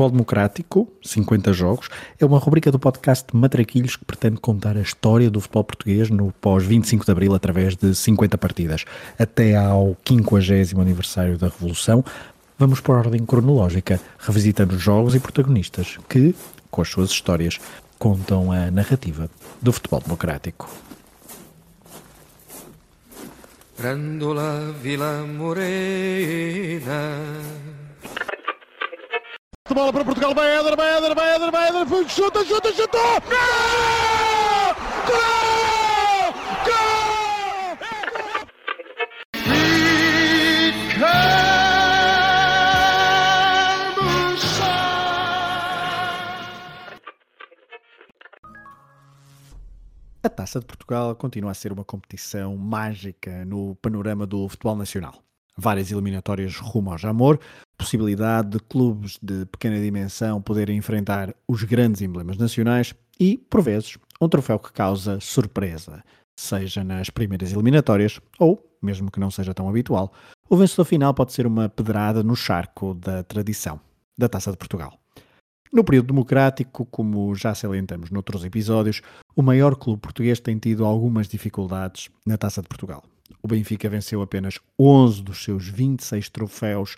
Futebol 0.00 0.12
Democrático, 0.12 0.88
50 1.02 1.52
jogos, 1.52 1.90
é 2.18 2.24
uma 2.24 2.38
rubrica 2.38 2.72
do 2.72 2.78
podcast 2.78 3.26
Matraquilhos 3.36 3.96
que 3.96 4.04
pretende 4.06 4.40
contar 4.40 4.74
a 4.78 4.80
história 4.80 5.30
do 5.30 5.42
futebol 5.42 5.62
português 5.62 6.08
no 6.08 6.32
pós-25 6.40 7.04
de 7.04 7.10
Abril 7.10 7.34
através 7.34 7.76
de 7.76 7.94
50 7.94 8.38
partidas. 8.38 8.86
Até 9.18 9.54
ao 9.54 9.94
50 10.02 10.80
aniversário 10.80 11.36
da 11.36 11.48
Revolução, 11.48 12.02
vamos 12.58 12.80
por 12.80 12.96
ordem 12.96 13.26
cronológica, 13.26 14.00
revisitando 14.18 14.78
jogos 14.78 15.14
e 15.14 15.20
protagonistas 15.20 15.98
que, 16.08 16.34
com 16.70 16.80
as 16.80 16.88
suas 16.88 17.10
histórias, 17.10 17.60
contam 17.98 18.50
a 18.50 18.70
narrativa 18.70 19.28
do 19.60 19.70
futebol 19.70 20.00
democrático. 20.00 20.66
Grandola 23.78 24.74
Vila 24.82 25.26
Morena 25.26 26.70
de 29.70 29.74
bola 29.74 29.92
para 29.92 30.04
Portugal, 30.04 30.34
vai 30.34 30.50
Éder, 30.58 30.76
vai 30.76 30.96
Éder, 30.96 31.14
vai 31.14 31.36
Éder, 31.36 31.50
vai 31.52 31.68
Éder, 31.68 32.08
chuta, 32.08 32.44
chuta, 32.44 32.72
chuta! 32.72 32.98
Gol! 33.28 34.74
Gol! 35.06 36.32
Gol! 36.66 37.10
A 50.22 50.28
Taça 50.28 50.58
de 50.58 50.66
Portugal 50.66 51.14
continua 51.14 51.52
a 51.52 51.54
ser 51.54 51.72
uma 51.72 51.84
competição 51.84 52.56
mágica 52.56 53.44
no 53.44 53.76
panorama 53.76 54.26
do 54.26 54.48
futebol 54.48 54.74
nacional 54.74 55.22
várias 55.60 55.92
eliminatórias 55.92 56.56
rumo 56.56 56.90
ao 56.90 56.98
Jamor, 56.98 57.38
possibilidade 57.80 58.50
de 58.50 58.60
clubes 58.60 59.18
de 59.22 59.46
pequena 59.46 59.80
dimensão 59.80 60.42
poderem 60.42 60.76
enfrentar 60.76 61.34
os 61.48 61.64
grandes 61.64 62.02
emblemas 62.02 62.36
nacionais 62.36 62.94
e, 63.18 63.38
por 63.38 63.62
vezes, 63.62 63.96
um 64.20 64.28
troféu 64.28 64.58
que 64.58 64.70
causa 64.70 65.18
surpresa, 65.18 66.04
seja 66.38 66.84
nas 66.84 67.08
primeiras 67.08 67.52
eliminatórias 67.52 68.20
ou, 68.38 68.62
mesmo 68.82 69.10
que 69.10 69.18
não 69.18 69.30
seja 69.30 69.54
tão 69.54 69.66
habitual, 69.66 70.12
o 70.48 70.56
vencedor 70.56 70.84
final 70.84 71.14
pode 71.14 71.32
ser 71.32 71.46
uma 71.46 71.70
pedrada 71.70 72.22
no 72.22 72.36
charco 72.36 72.92
da 72.92 73.22
tradição 73.22 73.80
da 74.18 74.28
Taça 74.28 74.50
de 74.50 74.58
Portugal. 74.58 75.00
No 75.72 75.82
período 75.82 76.08
democrático, 76.08 76.84
como 76.84 77.34
já 77.34 77.54
salientamos 77.54 78.10
noutros 78.10 78.44
episódios, 78.44 79.00
o 79.34 79.42
maior 79.42 79.74
clube 79.76 80.02
português 80.02 80.38
tem 80.38 80.58
tido 80.58 80.84
algumas 80.84 81.28
dificuldades 81.28 82.10
na 82.26 82.36
Taça 82.36 82.60
de 82.60 82.68
Portugal. 82.68 83.02
O 83.42 83.48
Benfica 83.48 83.88
venceu 83.88 84.20
apenas 84.20 84.58
11 84.78 85.22
dos 85.22 85.42
seus 85.42 85.66
26 85.66 86.28
troféus 86.28 86.96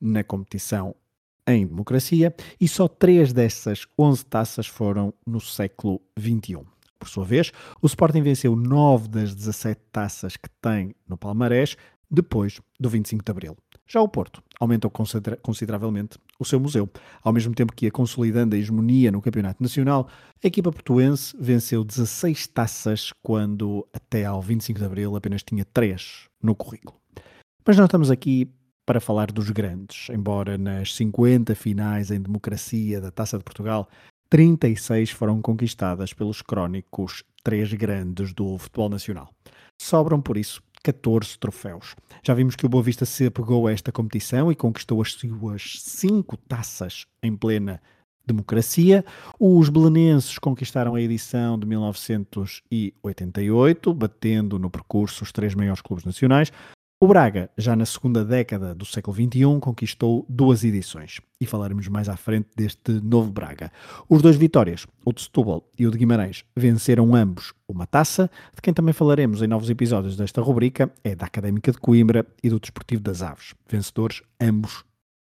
na 0.00 0.22
competição 0.22 0.94
em 1.46 1.66
democracia 1.66 2.34
e 2.60 2.68
só 2.68 2.86
três 2.86 3.32
dessas 3.32 3.86
11 3.98 4.24
taças 4.26 4.66
foram 4.66 5.14
no 5.26 5.40
século 5.40 6.00
XXI. 6.18 6.60
Por 6.98 7.08
sua 7.08 7.24
vez, 7.24 7.52
o 7.80 7.86
Sporting 7.86 8.22
venceu 8.22 8.56
9 8.56 9.08
das 9.08 9.34
17 9.34 9.80
taças 9.92 10.36
que 10.36 10.48
tem 10.60 10.94
no 11.08 11.16
Palmarés 11.16 11.76
depois 12.10 12.60
do 12.78 12.88
25 12.88 13.24
de 13.24 13.30
Abril. 13.30 13.56
Já 13.86 14.02
o 14.02 14.08
Porto 14.08 14.42
aumentou 14.60 14.90
consideravelmente 15.42 16.18
o 16.38 16.44
seu 16.44 16.60
museu. 16.60 16.88
Ao 17.22 17.32
mesmo 17.32 17.54
tempo 17.54 17.72
que 17.72 17.86
ia 17.86 17.90
consolidando 17.90 18.54
a 18.54 18.58
hegemonia 18.58 19.10
no 19.10 19.22
Campeonato 19.22 19.62
Nacional, 19.62 20.08
a 20.42 20.46
equipa 20.46 20.70
portuense 20.70 21.34
venceu 21.40 21.82
16 21.82 22.46
taças 22.48 23.12
quando 23.22 23.86
até 23.92 24.26
ao 24.26 24.42
25 24.42 24.78
de 24.78 24.84
Abril 24.84 25.16
apenas 25.16 25.42
tinha 25.42 25.64
3 25.64 26.28
no 26.42 26.54
currículo. 26.54 27.00
Mas 27.66 27.76
nós 27.76 27.86
estamos 27.86 28.10
aqui 28.10 28.50
para 28.88 29.00
falar 29.02 29.30
dos 29.30 29.50
grandes, 29.50 30.08
embora 30.08 30.56
nas 30.56 30.94
50 30.94 31.54
finais 31.54 32.10
em 32.10 32.18
democracia 32.18 33.02
da 33.02 33.10
Taça 33.10 33.36
de 33.36 33.44
Portugal, 33.44 33.86
36 34.30 35.10
foram 35.10 35.42
conquistadas 35.42 36.14
pelos 36.14 36.40
crónicos 36.40 37.22
três 37.44 37.70
grandes 37.74 38.32
do 38.32 38.56
futebol 38.56 38.88
nacional. 38.88 39.28
Sobram, 39.78 40.22
por 40.22 40.38
isso, 40.38 40.62
14 40.82 41.38
troféus. 41.38 41.94
Já 42.24 42.32
vimos 42.32 42.56
que 42.56 42.64
o 42.64 42.68
Boa 42.70 42.82
Vista 42.82 43.04
se 43.04 43.26
apegou 43.26 43.66
a 43.66 43.72
esta 43.72 43.92
competição 43.92 44.50
e 44.50 44.56
conquistou 44.56 45.02
as 45.02 45.12
suas 45.12 45.82
cinco 45.82 46.38
taças 46.38 47.04
em 47.22 47.36
plena 47.36 47.82
democracia. 48.26 49.04
Os 49.38 49.68
belenenses 49.68 50.38
conquistaram 50.38 50.94
a 50.94 51.02
edição 51.02 51.58
de 51.58 51.66
1988, 51.66 53.92
batendo 53.92 54.58
no 54.58 54.70
percurso 54.70 55.24
os 55.24 55.32
três 55.32 55.54
maiores 55.54 55.82
clubes 55.82 56.06
nacionais. 56.06 56.50
O 57.00 57.06
Braga, 57.06 57.48
já 57.56 57.76
na 57.76 57.86
segunda 57.86 58.24
década 58.24 58.74
do 58.74 58.84
século 58.84 59.16
XXI, 59.16 59.60
conquistou 59.60 60.26
duas 60.28 60.64
edições 60.64 61.20
e 61.40 61.46
falaremos 61.46 61.86
mais 61.86 62.08
à 62.08 62.16
frente 62.16 62.48
deste 62.56 62.90
novo 62.90 63.30
Braga. 63.30 63.70
Os 64.08 64.20
dois 64.20 64.34
vitórias, 64.34 64.84
o 65.04 65.12
de 65.12 65.22
Setúbal 65.22 65.62
e 65.78 65.86
o 65.86 65.92
de 65.92 65.96
Guimarães, 65.96 66.44
venceram 66.56 67.14
ambos 67.14 67.54
uma 67.68 67.86
taça, 67.86 68.28
de 68.52 68.60
quem 68.60 68.74
também 68.74 68.92
falaremos 68.92 69.42
em 69.42 69.46
novos 69.46 69.70
episódios 69.70 70.16
desta 70.16 70.42
rubrica, 70.42 70.92
é 71.04 71.14
da 71.14 71.26
Académica 71.26 71.70
de 71.70 71.78
Coimbra 71.78 72.26
e 72.42 72.50
do 72.50 72.58
Desportivo 72.58 73.00
das 73.00 73.22
Aves, 73.22 73.54
vencedores 73.70 74.20
ambos, 74.40 74.84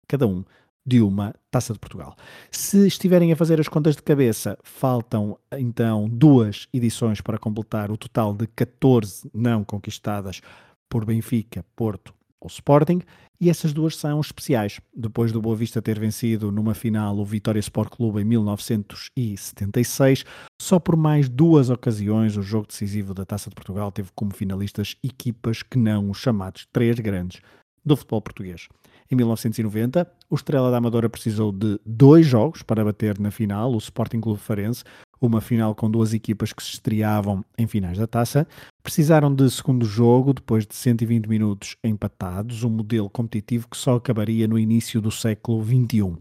cada 0.08 0.26
um 0.26 0.42
de 0.86 1.02
uma 1.02 1.34
Taça 1.50 1.74
de 1.74 1.78
Portugal. 1.78 2.16
Se 2.50 2.86
estiverem 2.86 3.32
a 3.32 3.36
fazer 3.36 3.60
as 3.60 3.68
contas 3.68 3.94
de 3.94 4.02
cabeça, 4.02 4.56
faltam 4.62 5.36
então 5.52 6.08
duas 6.08 6.68
edições 6.72 7.20
para 7.20 7.38
completar 7.38 7.90
o 7.90 7.98
total 7.98 8.32
de 8.32 8.46
14 8.46 9.30
não 9.34 9.62
conquistadas 9.62 10.40
por 10.90 11.06
Benfica, 11.06 11.64
Porto 11.74 12.12
ou 12.40 12.48
Sporting, 12.48 13.00
e 13.40 13.48
essas 13.48 13.72
duas 13.72 13.96
são 13.96 14.20
especiais. 14.20 14.80
Depois 14.94 15.32
do 15.32 15.40
Boa 15.40 15.56
Vista 15.56 15.80
ter 15.80 15.98
vencido 15.98 16.52
numa 16.52 16.74
final 16.74 17.18
o 17.18 17.24
Vitória 17.24 17.60
Sport 17.60 17.90
Clube 17.90 18.20
em 18.20 18.24
1976, 18.24 20.24
só 20.60 20.78
por 20.78 20.96
mais 20.96 21.28
duas 21.28 21.70
ocasiões 21.70 22.36
o 22.36 22.42
jogo 22.42 22.66
decisivo 22.66 23.14
da 23.14 23.24
Taça 23.24 23.48
de 23.48 23.54
Portugal 23.54 23.90
teve 23.90 24.10
como 24.14 24.34
finalistas 24.34 24.96
equipas 25.02 25.62
que 25.62 25.78
não 25.78 26.10
os 26.10 26.18
chamados 26.18 26.66
três 26.70 26.98
grandes 26.98 27.40
do 27.84 27.96
futebol 27.96 28.20
português. 28.20 28.68
Em 29.10 29.16
1990, 29.16 30.06
o 30.28 30.34
Estrela 30.34 30.70
da 30.70 30.76
Amadora 30.76 31.08
precisou 31.08 31.50
de 31.50 31.80
dois 31.84 32.26
jogos 32.26 32.62
para 32.62 32.84
bater 32.84 33.18
na 33.18 33.30
final 33.30 33.72
o 33.72 33.78
Sporting 33.78 34.20
Clube 34.20 34.38
Farense, 34.38 34.84
uma 35.20 35.40
final 35.40 35.74
com 35.74 35.90
duas 35.90 36.14
equipas 36.14 36.52
que 36.52 36.62
se 36.62 36.74
estreavam 36.74 37.44
em 37.58 37.66
finais 37.66 37.98
da 37.98 38.06
taça. 38.06 38.46
Precisaram 38.82 39.34
de 39.34 39.50
segundo 39.50 39.84
jogo, 39.84 40.32
depois 40.32 40.66
de 40.66 40.74
120 40.74 41.26
minutos 41.26 41.76
empatados, 41.84 42.64
um 42.64 42.70
modelo 42.70 43.10
competitivo 43.10 43.68
que 43.68 43.76
só 43.76 43.96
acabaria 43.96 44.48
no 44.48 44.58
início 44.58 45.00
do 45.00 45.10
século 45.10 45.62
XXI. 45.64 46.16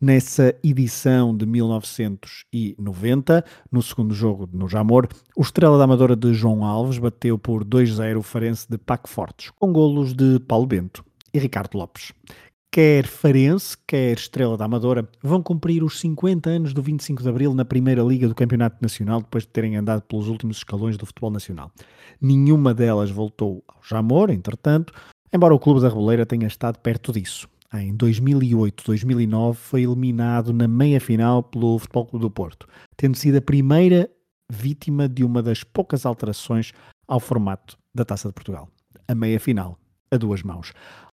Nessa 0.00 0.54
edição 0.62 1.36
de 1.36 1.46
1990, 1.46 3.44
no 3.70 3.82
segundo 3.82 4.14
jogo 4.14 4.48
no 4.52 4.68
Jamor, 4.68 5.08
o 5.36 5.42
Estrela 5.42 5.78
da 5.78 5.84
Amadora 5.84 6.14
de 6.14 6.34
João 6.34 6.64
Alves 6.64 6.98
bateu 6.98 7.38
por 7.38 7.64
2-0 7.64 8.18
o 8.18 8.22
Farense 8.22 8.66
de 8.68 8.76
Paco 8.76 9.08
Fortes, 9.08 9.50
com 9.58 9.72
golos 9.72 10.12
de 10.12 10.38
Paulo 10.40 10.66
Bento 10.66 11.04
e 11.32 11.38
Ricardo 11.38 11.78
Lopes. 11.78 12.12
Quer 12.74 13.06
Farense, 13.06 13.78
quer 13.86 14.18
Estrela 14.18 14.56
da 14.56 14.64
Amadora 14.64 15.08
vão 15.22 15.40
cumprir 15.40 15.84
os 15.84 16.00
50 16.00 16.50
anos 16.50 16.74
do 16.74 16.82
25 16.82 17.22
de 17.22 17.28
Abril 17.28 17.54
na 17.54 17.64
Primeira 17.64 18.02
Liga 18.02 18.26
do 18.26 18.34
Campeonato 18.34 18.78
Nacional 18.82 19.20
depois 19.20 19.44
de 19.44 19.50
terem 19.50 19.76
andado 19.76 20.02
pelos 20.02 20.26
últimos 20.26 20.56
escalões 20.56 20.96
do 20.96 21.06
futebol 21.06 21.30
nacional. 21.30 21.70
Nenhuma 22.20 22.74
delas 22.74 23.12
voltou 23.12 23.62
ao 23.68 23.80
Jamor, 23.80 24.28
entretanto, 24.28 24.92
embora 25.32 25.54
o 25.54 25.58
Clube 25.60 25.82
da 25.82 25.88
Reboleira 25.88 26.26
tenha 26.26 26.48
estado 26.48 26.80
perto 26.80 27.12
disso. 27.12 27.48
Em 27.72 27.96
2008-2009 27.96 29.54
foi 29.54 29.84
eliminado 29.84 30.52
na 30.52 30.66
meia-final 30.66 31.44
pelo 31.44 31.78
Futebol 31.78 32.06
Clube 32.06 32.24
do 32.24 32.30
Porto, 32.32 32.66
tendo 32.96 33.16
sido 33.16 33.36
a 33.36 33.40
primeira 33.40 34.10
vítima 34.50 35.08
de 35.08 35.22
uma 35.22 35.40
das 35.40 35.62
poucas 35.62 36.04
alterações 36.04 36.72
ao 37.06 37.20
formato 37.20 37.78
da 37.94 38.04
Taça 38.04 38.26
de 38.26 38.34
Portugal. 38.34 38.68
A 39.06 39.14
meia-final, 39.14 39.78
a 40.10 40.16
duas 40.16 40.42
mãos. 40.42 40.72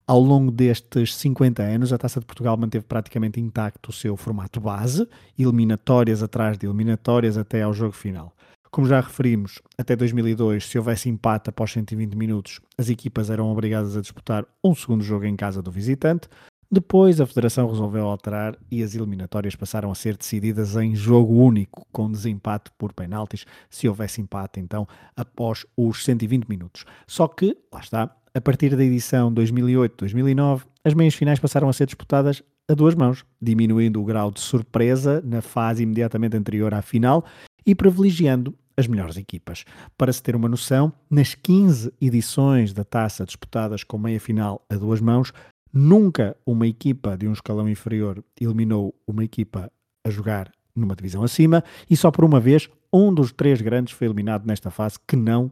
Ao 0.09 0.19
longo 0.19 0.49
destes 0.49 1.13
50 1.17 1.61
anos, 1.61 1.93
a 1.93 1.97
Taça 1.99 2.19
de 2.19 2.25
Portugal 2.25 2.57
manteve 2.57 2.83
praticamente 2.83 3.39
intacto 3.39 3.91
o 3.91 3.93
seu 3.93 4.17
formato 4.17 4.59
base, 4.59 5.07
eliminatórias 5.37 6.23
atrás 6.23 6.57
de 6.57 6.65
eliminatórias 6.65 7.37
até 7.37 7.61
ao 7.61 7.71
jogo 7.71 7.91
final. 7.91 8.33
Como 8.71 8.87
já 8.87 9.01
referimos, 9.01 9.61
até 9.77 9.95
2002, 9.95 10.65
se 10.65 10.79
houvesse 10.79 11.09
empate 11.09 11.51
após 11.51 11.71
120 11.73 12.15
minutos, 12.15 12.59
as 12.75 12.89
equipas 12.89 13.29
eram 13.29 13.51
obrigadas 13.51 13.95
a 13.95 14.01
disputar 14.01 14.47
um 14.63 14.73
segundo 14.73 15.03
jogo 15.03 15.25
em 15.25 15.35
casa 15.35 15.61
do 15.61 15.69
visitante. 15.69 16.27
Depois, 16.71 17.21
a 17.21 17.25
Federação 17.27 17.67
resolveu 17.67 18.07
alterar 18.07 18.55
e 18.71 18.81
as 18.81 18.95
eliminatórias 18.95 19.55
passaram 19.55 19.91
a 19.91 19.95
ser 19.95 20.17
decididas 20.17 20.75
em 20.75 20.95
jogo 20.95 21.35
único, 21.35 21.87
com 21.91 22.11
desempate 22.11 22.71
por 22.79 22.93
penaltis, 22.93 23.45
se 23.71 23.87
houvesse 23.87 24.21
empate, 24.21 24.59
então, 24.59 24.87
após 25.15 25.67
os 25.77 26.03
120 26.03 26.47
minutos. 26.47 26.85
Só 27.07 27.27
que, 27.27 27.57
lá 27.71 27.79
está, 27.79 28.15
a 28.33 28.41
partir 28.41 28.75
da 28.75 28.83
edição 28.83 29.33
2008-2009, 29.33 30.61
as 30.83 30.93
meias 30.93 31.15
finais 31.15 31.39
passaram 31.39 31.69
a 31.69 31.73
ser 31.73 31.85
disputadas 31.85 32.41
a 32.67 32.73
duas 32.73 32.95
mãos, 32.95 33.25
diminuindo 33.41 34.01
o 34.01 34.05
grau 34.05 34.31
de 34.31 34.39
surpresa 34.39 35.21
na 35.25 35.41
fase 35.41 35.83
imediatamente 35.83 36.37
anterior 36.37 36.73
à 36.73 36.81
final 36.81 37.25
e 37.65 37.73
privilegiando 37.73 38.53
as 38.77 38.87
melhores 38.87 39.17
equipas. 39.17 39.65
Para 39.97 40.13
se 40.13 40.23
ter 40.23 40.35
uma 40.35 40.47
noção, 40.47 40.93
nas 41.09 41.35
15 41.35 41.91
edições 41.99 42.71
da 42.71 42.83
taça 42.83 43.25
disputadas 43.25 43.83
com 43.83 43.97
meia 43.97 44.19
final 44.19 44.65
a 44.69 44.75
duas 44.75 45.01
mãos, 45.01 45.33
Nunca 45.71 46.35
uma 46.45 46.65
equipa 46.65 47.15
de 47.15 47.27
um 47.27 47.33
escalão 47.33 47.69
inferior 47.69 48.23
eliminou 48.39 48.93
uma 49.07 49.23
equipa 49.23 49.71
a 50.03 50.09
jogar 50.09 50.51
numa 50.75 50.95
divisão 50.95 51.23
acima 51.23 51.63
e 51.89 51.95
só 51.95 52.09
por 52.09 52.25
uma 52.25 52.39
vez 52.39 52.67
um 52.91 53.13
dos 53.13 53.31
três 53.31 53.61
grandes 53.61 53.93
foi 53.93 54.07
eliminado 54.07 54.47
nesta 54.47 54.71
fase 54.71 54.97
que 55.07 55.15
não 55.15 55.51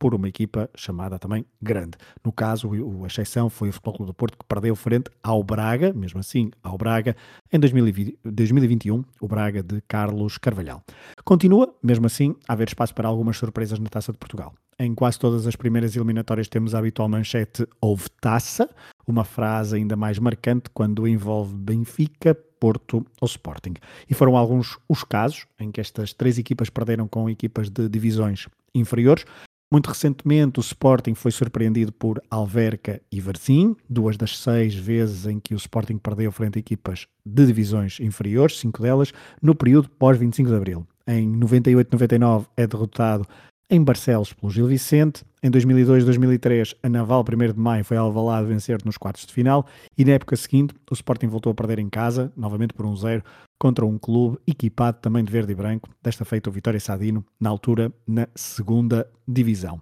por 0.00 0.14
uma 0.14 0.28
equipa 0.28 0.70
chamada 0.74 1.18
também 1.18 1.44
grande. 1.60 1.92
No 2.24 2.32
caso, 2.32 2.70
a 3.04 3.06
exceção 3.06 3.50
foi 3.50 3.68
o 3.68 3.72
Futebol 3.72 3.94
Clube 3.94 4.10
do 4.10 4.14
Porto 4.14 4.38
que 4.38 4.44
perdeu 4.46 4.74
frente 4.74 5.10
ao 5.22 5.44
Braga, 5.44 5.92
mesmo 5.92 6.18
assim 6.18 6.50
ao 6.62 6.78
Braga, 6.78 7.14
em 7.52 7.60
2020, 7.60 8.18
2021, 8.24 9.04
o 9.20 9.28
Braga 9.28 9.62
de 9.62 9.82
Carlos 9.82 10.38
Carvalhal. 10.38 10.82
Continua, 11.22 11.72
mesmo 11.82 12.06
assim, 12.06 12.34
a 12.48 12.54
haver 12.54 12.68
espaço 12.68 12.94
para 12.94 13.06
algumas 13.06 13.36
surpresas 13.36 13.78
na 13.78 13.90
Taça 13.90 14.10
de 14.10 14.16
Portugal. 14.16 14.54
Em 14.78 14.94
quase 14.94 15.18
todas 15.18 15.46
as 15.46 15.54
primeiras 15.54 15.94
eliminatórias 15.94 16.48
temos 16.48 16.74
a 16.74 16.78
habitual 16.78 17.06
manchete 17.06 17.66
houve 17.78 18.08
taça, 18.22 18.70
uma 19.06 19.24
frase 19.24 19.76
ainda 19.76 19.96
mais 19.96 20.18
marcante 20.18 20.70
quando 20.72 21.06
envolve 21.06 21.54
Benfica, 21.54 22.34
Porto 22.34 23.04
ou 23.20 23.26
Sporting. 23.26 23.74
E 24.08 24.14
foram 24.14 24.34
alguns 24.34 24.78
os 24.88 25.04
casos 25.04 25.46
em 25.58 25.70
que 25.70 25.82
estas 25.82 26.14
três 26.14 26.38
equipas 26.38 26.70
perderam 26.70 27.06
com 27.06 27.28
equipas 27.28 27.68
de 27.68 27.86
divisões 27.90 28.46
inferiores, 28.74 29.24
muito 29.72 29.86
recentemente, 29.86 30.58
o 30.58 30.62
Sporting 30.62 31.14
foi 31.14 31.30
surpreendido 31.30 31.92
por 31.92 32.20
Alverca 32.28 33.00
e 33.10 33.20
Varzim, 33.20 33.76
duas 33.88 34.16
das 34.16 34.36
seis 34.36 34.74
vezes 34.74 35.26
em 35.26 35.38
que 35.38 35.54
o 35.54 35.56
Sporting 35.56 35.96
perdeu 35.96 36.32
frente 36.32 36.58
a 36.58 36.60
equipas 36.60 37.06
de 37.24 37.46
divisões 37.46 38.00
inferiores, 38.00 38.58
cinco 38.58 38.82
delas, 38.82 39.12
no 39.40 39.54
período 39.54 39.88
pós-25 39.90 40.46
de 40.46 40.54
Abril. 40.54 40.86
Em 41.06 41.30
98-99 41.38 42.46
é 42.56 42.66
derrotado 42.66 43.24
em 43.70 43.82
Barcelos 43.82 44.32
pelo 44.32 44.50
Gil 44.50 44.66
Vicente. 44.66 45.24
Em 45.42 45.50
2002-2003, 45.50 46.76
a 46.82 46.88
Naval 46.90 47.24
1 47.24 47.52
de 47.54 47.58
Maio 47.58 47.82
foi 47.82 47.96
Alvalade 47.96 48.46
vencer 48.46 48.78
nos 48.84 48.98
quartos 48.98 49.24
de 49.24 49.32
final 49.32 49.66
e 49.96 50.04
na 50.04 50.12
época 50.12 50.36
seguinte 50.36 50.74
o 50.90 50.92
Sporting 50.92 51.28
voltou 51.28 51.50
a 51.50 51.54
perder 51.54 51.78
em 51.78 51.88
casa, 51.88 52.30
novamente 52.36 52.74
por 52.74 52.84
um 52.84 52.94
zero, 52.94 53.22
contra 53.58 53.86
um 53.86 53.96
clube 53.96 54.38
equipado 54.46 54.98
também 55.00 55.24
de 55.24 55.32
verde 55.32 55.52
e 55.52 55.54
branco, 55.54 55.88
desta 56.02 56.26
feita 56.26 56.50
o 56.50 56.52
Vitória 56.52 56.78
Sadino, 56.78 57.24
na 57.40 57.48
altura 57.48 57.90
na 58.06 58.28
segunda 58.34 59.06
divisão. 59.26 59.80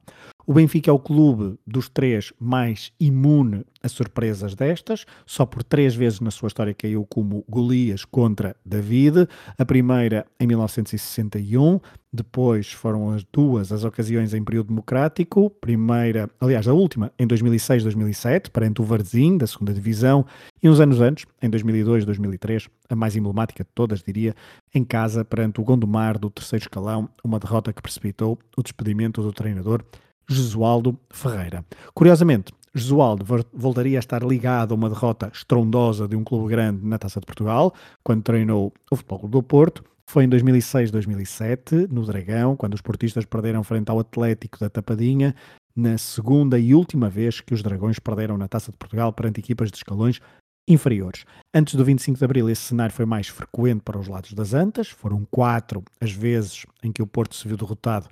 O 0.49 0.55
Benfica 0.55 0.91
é 0.91 0.95
o 0.95 0.99
clube 0.99 1.59
dos 1.67 1.91
três 1.91 2.33
mais 2.41 2.91
imune 2.99 3.67
a 3.83 3.89
surpresas 3.89 4.55
destas. 4.55 5.05
Só 5.27 5.45
por 5.45 5.63
três 5.63 5.95
vezes 5.95 6.21
na 6.21 6.31
sua 6.31 6.47
história 6.47 6.73
caiu 6.73 7.05
como 7.05 7.45
Golias 7.47 8.03
contra 8.05 8.57
David. 8.65 9.29
A 9.59 9.65
primeira 9.67 10.27
em 10.41 10.47
1961, 10.47 11.79
depois 12.11 12.73
foram 12.73 13.11
as 13.11 13.23
duas 13.31 13.71
as 13.71 13.85
ocasiões 13.85 14.33
em 14.33 14.43
período 14.43 14.69
democrático. 14.69 15.48
Primeira, 15.51 16.31
aliás, 16.41 16.67
a 16.69 16.73
última 16.73 17.13
em 17.19 17.27
2006-2007, 17.27 18.51
perante 18.51 18.81
o 18.81 18.85
Varzim, 18.85 19.37
da 19.37 19.47
segunda 19.47 19.73
divisão. 19.73 20.25
E 20.63 20.69
uns 20.69 20.81
anos 20.81 21.01
antes, 21.01 21.27
em 21.43 21.51
2002-2003, 21.51 22.69
a 22.89 22.97
mais 22.97 23.17
emblemática 23.17 23.65
de 23.65 23.71
todas, 23.75 24.03
diria, 24.03 24.35
em 24.75 24.85
casa, 24.85 25.25
perante 25.25 25.61
o 25.61 25.65
Gondomar 25.65 26.19
do 26.19 26.31
terceiro 26.31 26.65
escalão, 26.65 27.09
uma 27.23 27.39
derrota 27.39 27.73
que 27.73 27.83
precipitou 27.83 28.39
o 28.57 28.63
despedimento 28.63 29.23
do 29.23 29.33
treinador 29.33 29.85
Jesualdo 30.29 30.99
Ferreira. 31.11 31.65
Curiosamente, 31.95 32.53
Jesualdo 32.75 33.25
voltaria 33.53 33.99
a 33.99 34.01
estar 34.01 34.23
ligado 34.23 34.73
a 34.73 34.75
uma 34.75 34.89
derrota 34.89 35.31
estrondosa 35.33 36.07
de 36.07 36.15
um 36.17 36.23
clube 36.23 36.49
grande 36.49 36.87
na 36.87 36.99
Taça 36.99 37.21
de 37.21 37.27
Portugal, 37.27 37.75
quando 38.03 38.23
treinou 38.23 38.73
o 38.91 38.97
Futebol 38.97 39.29
do 39.29 39.43
Porto. 39.43 39.85
Foi 40.09 40.25
em 40.25 40.29
2006-2007, 40.31 41.87
no 41.91 42.03
Dragão, 42.07 42.57
quando 42.57 42.73
os 42.73 42.81
portistas 42.81 43.27
perderam 43.27 43.63
frente 43.63 43.91
ao 43.91 43.99
Atlético 43.99 44.59
da 44.59 44.71
Tapadinha, 44.71 45.35
na 45.77 45.99
segunda 45.99 46.59
e 46.59 46.75
última 46.75 47.11
vez 47.11 47.43
que 47.43 47.53
os 47.53 47.63
Dragões 47.63 47.99
perderam 47.99 48.39
na 48.39 48.49
Taça 48.49 48.73
de 48.73 48.79
Portugal 48.79 49.13
perante 49.13 49.41
equipas 49.41 49.71
de 49.71 49.77
escalões 49.77 50.19
inferiores. 50.67 51.27
Antes 51.55 51.75
do 51.75 51.85
25 51.85 52.17
de 52.17 52.25
Abril, 52.25 52.49
esse 52.49 52.63
cenário 52.63 52.95
foi 52.95 53.05
mais 53.05 53.29
frequente 53.29 53.83
para 53.83 53.99
os 53.99 54.09
lados 54.09 54.33
das 54.33 54.55
Antas. 54.55 54.89
Foram 54.89 55.27
quatro 55.31 55.85
as 56.01 56.11
vezes 56.11 56.65
em 56.83 56.91
que 56.91 57.03
o 57.03 57.07
Porto 57.07 57.35
se 57.35 57.47
viu 57.47 57.59
derrotado 57.59 58.09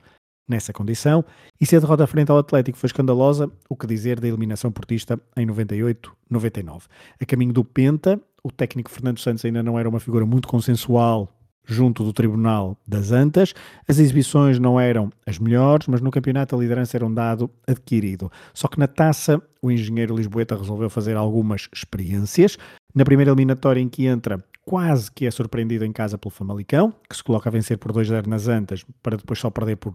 nessa 0.46 0.75
condição, 0.75 1.25
e 1.58 1.64
se 1.64 1.76
a 1.76 1.81
derrota 1.81 2.06
frente 2.06 2.31
ao 2.31 2.37
Atlético 2.37 2.76
foi 2.76 2.88
escandalosa, 2.88 3.50
o 3.70 3.75
que 3.75 3.87
dizer 3.87 4.20
da 4.20 4.28
eliminação 4.28 4.70
portista 4.70 5.19
em 5.34 5.46
98-99. 5.46 6.82
A 7.19 7.25
caminho 7.25 7.54
do 7.54 7.64
Penta, 7.64 8.20
o 8.44 8.52
técnico 8.52 8.90
Fernando 8.90 9.19
Santos 9.19 9.46
ainda 9.46 9.62
não 9.62 9.78
era 9.78 9.88
uma 9.88 9.98
figura 9.98 10.26
muito 10.26 10.46
consensual 10.46 11.35
junto 11.66 12.04
do 12.04 12.12
Tribunal 12.12 12.78
das 12.86 13.10
Antas. 13.10 13.52
As 13.86 13.98
exibições 13.98 14.58
não 14.58 14.80
eram 14.80 15.10
as 15.26 15.38
melhores, 15.38 15.88
mas 15.88 16.00
no 16.00 16.10
campeonato 16.10 16.54
a 16.54 16.58
liderança 16.58 16.96
era 16.96 17.04
um 17.04 17.12
dado 17.12 17.50
adquirido. 17.66 18.30
Só 18.54 18.68
que 18.68 18.78
na 18.78 18.86
taça, 18.86 19.42
o 19.60 19.70
engenheiro 19.70 20.16
Lisboeta 20.16 20.56
resolveu 20.56 20.88
fazer 20.88 21.16
algumas 21.16 21.68
experiências. 21.74 22.56
Na 22.94 23.04
primeira 23.04 23.30
eliminatória 23.30 23.80
em 23.80 23.88
que 23.88 24.06
entra, 24.06 24.42
quase 24.64 25.10
que 25.10 25.26
é 25.26 25.30
surpreendido 25.30 25.84
em 25.84 25.92
casa 25.92 26.16
pelo 26.16 26.30
Famalicão, 26.30 26.94
que 27.08 27.16
se 27.16 27.22
coloca 27.22 27.48
a 27.48 27.52
vencer 27.52 27.76
por 27.78 27.92
2-0 27.92 28.26
nas 28.26 28.48
Antas, 28.48 28.84
para 29.02 29.16
depois 29.16 29.38
só 29.38 29.50
perder 29.50 29.76
por 29.76 29.94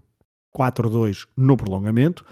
4-2 0.56 1.28
no 1.36 1.56
prolongamento. 1.56 2.26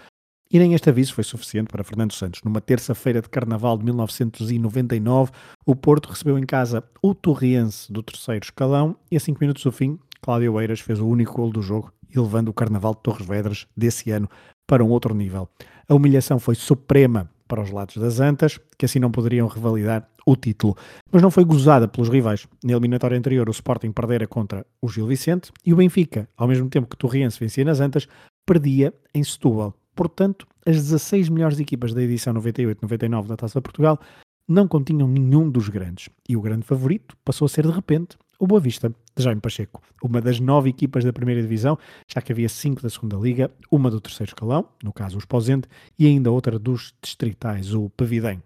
E 0.52 0.58
nem 0.58 0.74
este 0.74 0.90
aviso 0.90 1.14
foi 1.14 1.24
suficiente 1.24 1.68
para 1.68 1.84
Fernando 1.84 2.12
Santos. 2.12 2.42
Numa 2.44 2.60
terça-feira 2.60 3.22
de 3.22 3.30
carnaval 3.30 3.78
de 3.78 3.86
1999, 3.86 5.32
o 5.64 5.76
Porto 5.76 6.10
recebeu 6.10 6.40
em 6.40 6.46
casa 6.46 6.84
o 7.04 7.14
Torriense 7.14 7.92
do 7.94 8.02
terceiro 8.02 8.44
escalão 8.44 8.96
e 9.12 9.16
a 9.16 9.20
5 9.20 9.38
minutos 9.40 9.64
do 9.64 9.72
fim, 9.72 10.00
Cláudio 10.22 10.60
Eiras 10.60 10.80
fez 10.80 11.00
o 11.00 11.08
único 11.08 11.36
gol 11.36 11.52
do 11.52 11.62
jogo 11.62 11.94
e 12.14 12.20
levando 12.20 12.50
o 12.50 12.54
carnaval 12.54 12.94
de 12.96 13.02
Torres 13.02 13.28
Vedras 13.28 13.68
desse 13.76 14.12
ano 14.12 14.28
para 14.68 14.84
um 14.84 14.90
outro 14.90 15.14
nível. 15.14 15.48
A 15.88 15.94
humilhação 15.94 16.40
foi 16.40 16.56
suprema 16.56 17.30
para 17.48 17.62
os 17.62 17.72
lados 17.72 17.98
das 17.98 18.20
Antas, 18.20 18.60
que 18.78 18.86
assim 18.86 19.00
não 19.00 19.12
poderiam 19.12 19.48
revalidar 19.48 20.08
o 20.26 20.36
título. 20.36 20.78
Mas 21.12 21.22
não 21.22 21.32
foi 21.32 21.44
gozada 21.44 21.88
pelos 21.88 22.10
rivais. 22.10 22.48
Na 22.64 22.74
eliminatória 22.74 23.18
anterior, 23.18 23.48
o 23.48 23.52
Sporting 23.52 23.92
perdera 23.92 24.28
contra 24.28 24.66
o 24.82 24.88
Gil 24.88 25.08
Vicente 25.08 25.52
e 25.66 25.74
o 25.74 25.78
Benfica, 25.78 26.30
ao 26.38 26.48
mesmo 26.48 26.70
tempo 26.70 26.88
que 26.88 26.98
Torriense 26.98 27.40
vencia 27.40 27.66
nas 27.66 27.80
Antas, 27.80 28.08
perdia 28.46 28.94
em 29.14 29.24
Setúbal. 29.24 29.79
Portanto, 30.00 30.48
as 30.66 30.78
16 30.78 31.28
melhores 31.28 31.60
equipas 31.60 31.94
da 31.94 32.02
edição 32.02 32.34
98-99 32.36 33.28
da 33.28 33.36
Taça 33.36 33.60
de 33.60 33.64
Portugal 33.64 34.00
não 34.48 34.66
continham 34.66 35.10
nenhum 35.10 35.52
dos 35.52 35.68
grandes. 35.68 36.08
E 36.30 36.38
o 36.38 36.42
grande 36.42 36.66
favorito 36.66 37.18
passou 37.26 37.46
a 37.46 37.50
ser, 37.50 37.68
de 37.68 37.74
repente, 37.74 38.18
o 38.40 38.48
Boa 38.48 38.62
Vista, 38.62 38.96
de 39.14 39.22
Jaime 39.22 39.42
Pacheco. 39.42 39.82
Uma 40.02 40.22
das 40.22 40.40
nove 40.40 40.70
equipas 40.70 41.04
da 41.04 41.12
primeira 41.12 41.42
divisão, 41.42 41.78
já 42.08 42.22
que 42.22 42.32
havia 42.32 42.48
cinco 42.48 42.82
da 42.82 42.90
segunda 42.90 43.18
liga, 43.18 43.52
uma 43.70 43.92
do 43.92 44.00
terceiro 44.00 44.30
escalão, 44.30 44.70
no 44.82 44.94
caso 44.94 45.18
o 45.18 45.20
Esposende, 45.20 45.68
e 46.00 46.08
ainda 46.08 46.32
outra 46.32 46.58
dos 46.58 46.94
distritais, 47.02 47.74
o 47.74 47.90
Pavidem. 47.90 48.42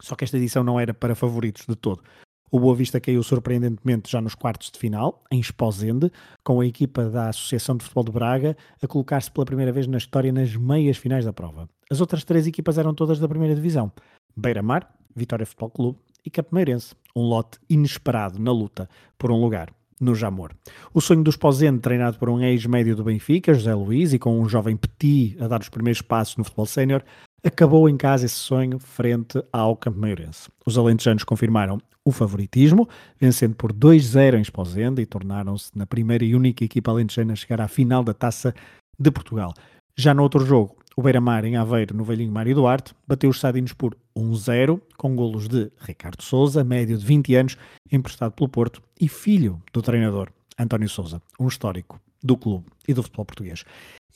Só 0.00 0.16
que 0.16 0.24
esta 0.24 0.38
edição 0.38 0.64
não 0.64 0.80
era 0.80 0.94
para 0.94 1.14
favoritos 1.14 1.66
de 1.68 1.76
todo. 1.76 2.02
O 2.52 2.58
Boa 2.58 2.74
Vista 2.74 3.00
caiu 3.00 3.22
surpreendentemente 3.22 4.10
já 4.10 4.20
nos 4.20 4.34
quartos 4.34 4.72
de 4.72 4.78
final, 4.78 5.22
em 5.30 5.38
Esposende, 5.38 6.10
com 6.42 6.60
a 6.60 6.66
equipa 6.66 7.04
da 7.04 7.28
Associação 7.28 7.76
de 7.76 7.84
Futebol 7.84 8.04
de 8.04 8.10
Braga 8.10 8.56
a 8.82 8.88
colocar-se 8.88 9.30
pela 9.30 9.46
primeira 9.46 9.70
vez 9.70 9.86
na 9.86 9.98
história 9.98 10.32
nas 10.32 10.56
meias 10.56 10.96
finais 10.96 11.24
da 11.24 11.32
prova. 11.32 11.68
As 11.88 12.00
outras 12.00 12.24
três 12.24 12.48
equipas 12.48 12.76
eram 12.76 12.92
todas 12.92 13.20
da 13.20 13.28
primeira 13.28 13.54
divisão. 13.54 13.92
Beira-Mar, 14.36 14.92
Vitória 15.14 15.46
Futebol 15.46 15.70
Clube 15.70 15.98
e 16.24 16.30
Capimeirense, 16.30 16.96
um 17.14 17.22
lote 17.22 17.60
inesperado 17.68 18.40
na 18.40 18.50
luta 18.50 18.88
por 19.16 19.30
um 19.30 19.40
lugar 19.40 19.72
no 20.00 20.14
Jamor. 20.14 20.52
O 20.92 21.00
sonho 21.00 21.22
do 21.22 21.30
Esposende, 21.30 21.78
treinado 21.78 22.18
por 22.18 22.28
um 22.28 22.40
ex-médio 22.40 22.96
do 22.96 23.04
Benfica, 23.04 23.54
José 23.54 23.74
Luís, 23.74 24.12
e 24.12 24.18
com 24.18 24.40
um 24.40 24.48
jovem 24.48 24.76
Petit 24.76 25.36
a 25.40 25.46
dar 25.46 25.60
os 25.60 25.68
primeiros 25.68 26.02
passos 26.02 26.36
no 26.36 26.42
futebol 26.42 26.66
sénior, 26.66 27.04
acabou 27.48 27.88
em 27.88 27.96
casa 27.96 28.26
esse 28.26 28.36
sonho 28.36 28.78
frente 28.78 29.42
ao 29.52 29.76
Campo 29.76 29.98
Maiorense. 29.98 30.48
Os 30.66 30.76
alentejanos 30.76 31.24
confirmaram 31.24 31.80
o 32.04 32.12
favoritismo, 32.12 32.88
vencendo 33.18 33.54
por 33.54 33.72
2-0 33.72 34.38
em 34.38 34.40
Esposende 34.40 35.02
e 35.02 35.06
tornaram-se 35.06 35.70
na 35.76 35.86
primeira 35.86 36.24
e 36.24 36.34
única 36.34 36.64
equipa 36.64 36.90
alentejana 36.90 37.32
a 37.32 37.36
chegar 37.36 37.60
à 37.60 37.68
final 37.68 38.02
da 38.02 38.14
Taça 38.14 38.54
de 38.98 39.10
Portugal. 39.10 39.54
Já 39.96 40.14
no 40.14 40.22
outro 40.22 40.44
jogo, 40.44 40.76
o 40.96 41.02
Beira-Mar, 41.02 41.44
em 41.44 41.56
Aveiro, 41.56 41.96
no 41.96 42.04
velhinho 42.04 42.32
Mário 42.32 42.54
Duarte, 42.54 42.94
bateu 43.06 43.30
os 43.30 43.40
Sadinos 43.40 43.72
por 43.72 43.96
1-0, 44.16 44.80
com 44.96 45.14
golos 45.14 45.48
de 45.48 45.70
Ricardo 45.80 46.22
Souza, 46.22 46.64
médio 46.64 46.98
de 46.98 47.04
20 47.04 47.34
anos, 47.34 47.56
emprestado 47.90 48.32
pelo 48.32 48.48
Porto, 48.48 48.82
e 49.00 49.08
filho 49.08 49.62
do 49.72 49.82
treinador, 49.82 50.30
António 50.58 50.88
Souza, 50.88 51.22
um 51.38 51.48
histórico 51.48 52.00
do 52.22 52.36
clube 52.36 52.66
e 52.86 52.92
do 52.92 53.02
futebol 53.02 53.24
português. 53.24 53.64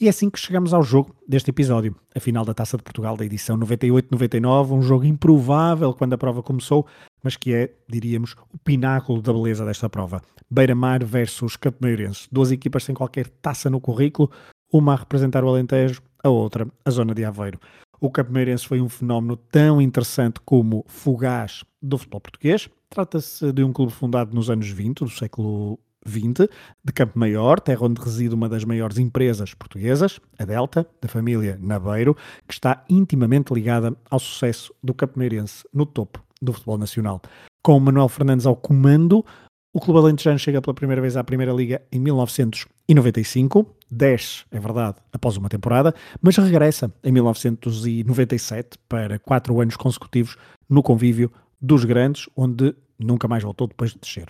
E 0.00 0.06
é 0.06 0.10
assim 0.10 0.28
que 0.28 0.40
chegamos 0.40 0.74
ao 0.74 0.82
jogo 0.82 1.14
deste 1.26 1.50
episódio, 1.50 1.94
a 2.14 2.18
final 2.18 2.44
da 2.44 2.52
Taça 2.52 2.76
de 2.76 2.82
Portugal 2.82 3.16
da 3.16 3.24
edição 3.24 3.56
98-99, 3.58 4.72
um 4.72 4.82
jogo 4.82 5.04
improvável 5.04 5.94
quando 5.94 6.14
a 6.14 6.18
prova 6.18 6.42
começou, 6.42 6.84
mas 7.22 7.36
que 7.36 7.54
é, 7.54 7.72
diríamos, 7.88 8.34
o 8.52 8.58
pináculo 8.58 9.22
da 9.22 9.32
beleza 9.32 9.64
desta 9.64 9.88
prova. 9.88 10.20
Beira-Mar 10.50 11.04
versus 11.04 11.56
Campo 11.56 11.78
Maiorense, 11.80 12.26
duas 12.30 12.50
equipas 12.50 12.82
sem 12.82 12.94
qualquer 12.94 13.28
taça 13.28 13.70
no 13.70 13.80
currículo, 13.80 14.30
uma 14.72 14.94
a 14.94 14.96
representar 14.96 15.44
o 15.44 15.48
Alentejo, 15.48 16.02
a 16.24 16.28
outra, 16.28 16.66
a 16.84 16.90
zona 16.90 17.14
de 17.14 17.24
Aveiro. 17.24 17.60
O 18.00 18.10
Capimeirense 18.10 18.66
foi 18.66 18.80
um 18.80 18.88
fenómeno 18.88 19.36
tão 19.36 19.80
interessante 19.80 20.40
como 20.44 20.84
fugaz 20.88 21.64
do 21.80 21.96
futebol 21.96 22.20
português. 22.20 22.68
Trata-se 22.90 23.52
de 23.52 23.62
um 23.62 23.72
clube 23.72 23.92
fundado 23.92 24.34
nos 24.34 24.50
anos 24.50 24.68
20 24.68 25.04
do 25.04 25.08
século 25.08 25.78
XX, 26.06 26.48
de 26.84 26.92
Campo 26.92 27.18
Maior, 27.18 27.60
terra 27.60 27.86
onde 27.86 28.00
reside 28.00 28.34
uma 28.34 28.48
das 28.48 28.64
maiores 28.64 28.98
empresas 28.98 29.54
portuguesas, 29.54 30.20
a 30.38 30.44
Delta, 30.44 30.86
da 31.00 31.08
família 31.08 31.58
Nabeiro, 31.60 32.16
que 32.46 32.54
está 32.54 32.84
intimamente 32.88 33.52
ligada 33.52 33.96
ao 34.10 34.18
sucesso 34.18 34.74
do 34.82 34.94
Meirense 35.16 35.64
no 35.72 35.86
topo 35.86 36.22
do 36.40 36.52
futebol 36.52 36.78
nacional. 36.78 37.20
Com 37.62 37.80
Manuel 37.80 38.08
Fernandes 38.08 38.46
ao 38.46 38.54
comando, 38.54 39.24
o 39.72 39.80
Clube 39.80 39.98
Alentejano 39.98 40.38
chega 40.38 40.62
pela 40.62 40.74
primeira 40.74 41.02
vez 41.02 41.16
à 41.16 41.24
Primeira 41.24 41.52
Liga 41.52 41.82
em 41.90 41.98
1995, 41.98 43.66
desce, 43.90 44.44
é 44.52 44.60
verdade, 44.60 44.98
após 45.12 45.36
uma 45.36 45.48
temporada, 45.48 45.92
mas 46.22 46.36
regressa 46.36 46.92
em 47.02 47.10
1997 47.10 48.78
para 48.88 49.18
quatro 49.18 49.60
anos 49.60 49.76
consecutivos 49.76 50.36
no 50.68 50.82
convívio 50.82 51.32
dos 51.60 51.84
grandes, 51.84 52.28
onde 52.36 52.74
nunca 52.98 53.26
mais 53.26 53.42
voltou 53.42 53.66
depois 53.66 53.92
de 53.92 53.98
descer. 53.98 54.28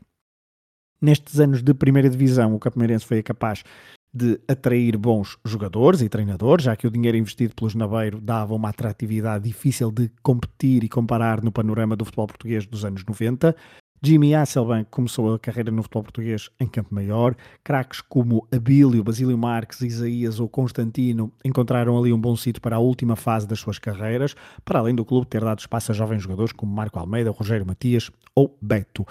Nestes 1.05 1.39
anos 1.39 1.63
de 1.63 1.75
primeira 1.75 2.09
divisão, 2.09 2.55
o 2.55 2.59
Capimeirense 2.59 3.05
foi 3.05 3.23
capaz 3.23 3.63
de 4.11 4.41
atrair 4.49 4.97
bons 4.97 5.37
jogadores 5.45 6.01
e 6.01 6.09
treinadores, 6.09 6.65
já 6.65 6.75
que 6.75 6.87
o 6.87 6.91
dinheiro 6.91 7.19
investido 7.19 7.55
pelos 7.55 7.75
Naveiro 7.75 8.23
dava 8.23 8.55
uma 8.55 8.71
atratividade 8.71 9.45
difícil 9.45 9.93
de 9.93 10.11
competir 10.23 10.83
e 10.83 10.89
comparar 10.89 11.43
no 11.43 11.53
panorama 11.53 11.95
do 11.95 12.07
futebol 12.07 12.29
português 12.29 12.65
dos 12.65 12.87
anos 12.87 13.05
90. 13.05 13.55
Jimmy 14.03 14.35
Hasselbank 14.35 14.89
começou 14.91 15.35
a 15.35 15.39
carreira 15.39 15.71
no 15.71 15.83
futebol 15.83 16.05
português 16.05 16.49
em 16.59 16.67
Campo 16.67 16.95
Maior. 16.95 17.37
Craques 17.63 18.01
como 18.01 18.49
Abílio, 18.51 19.05
Basílio 19.05 19.37
Marques, 19.37 19.83
Isaías 19.83 20.41
ou 20.41 20.49
Constantino 20.49 21.31
encontraram 21.45 21.99
ali 21.99 22.15
um 22.15 22.21
bom 22.21 22.35
sítio 22.35 22.63
para 22.63 22.77
a 22.77 22.81
última 22.81 23.15
fase 23.15 23.47
das 23.47 23.61
suas 23.61 23.79
carreiras, 23.79 24.35
para 24.65 24.79
além 24.79 24.95
do 24.95 25.05
clube 25.05 25.27
ter 25.27 25.45
dado 25.45 25.59
espaço 25.59 25.93
a 25.93 25.95
jovens 25.95 26.23
jogadores 26.23 26.53
como 26.53 26.75
Marco 26.75 26.99
Almeida, 26.99 27.31
Rogério 27.31 27.67
Matias 27.67 28.11
ou 28.35 28.57
Beto. 28.63 29.07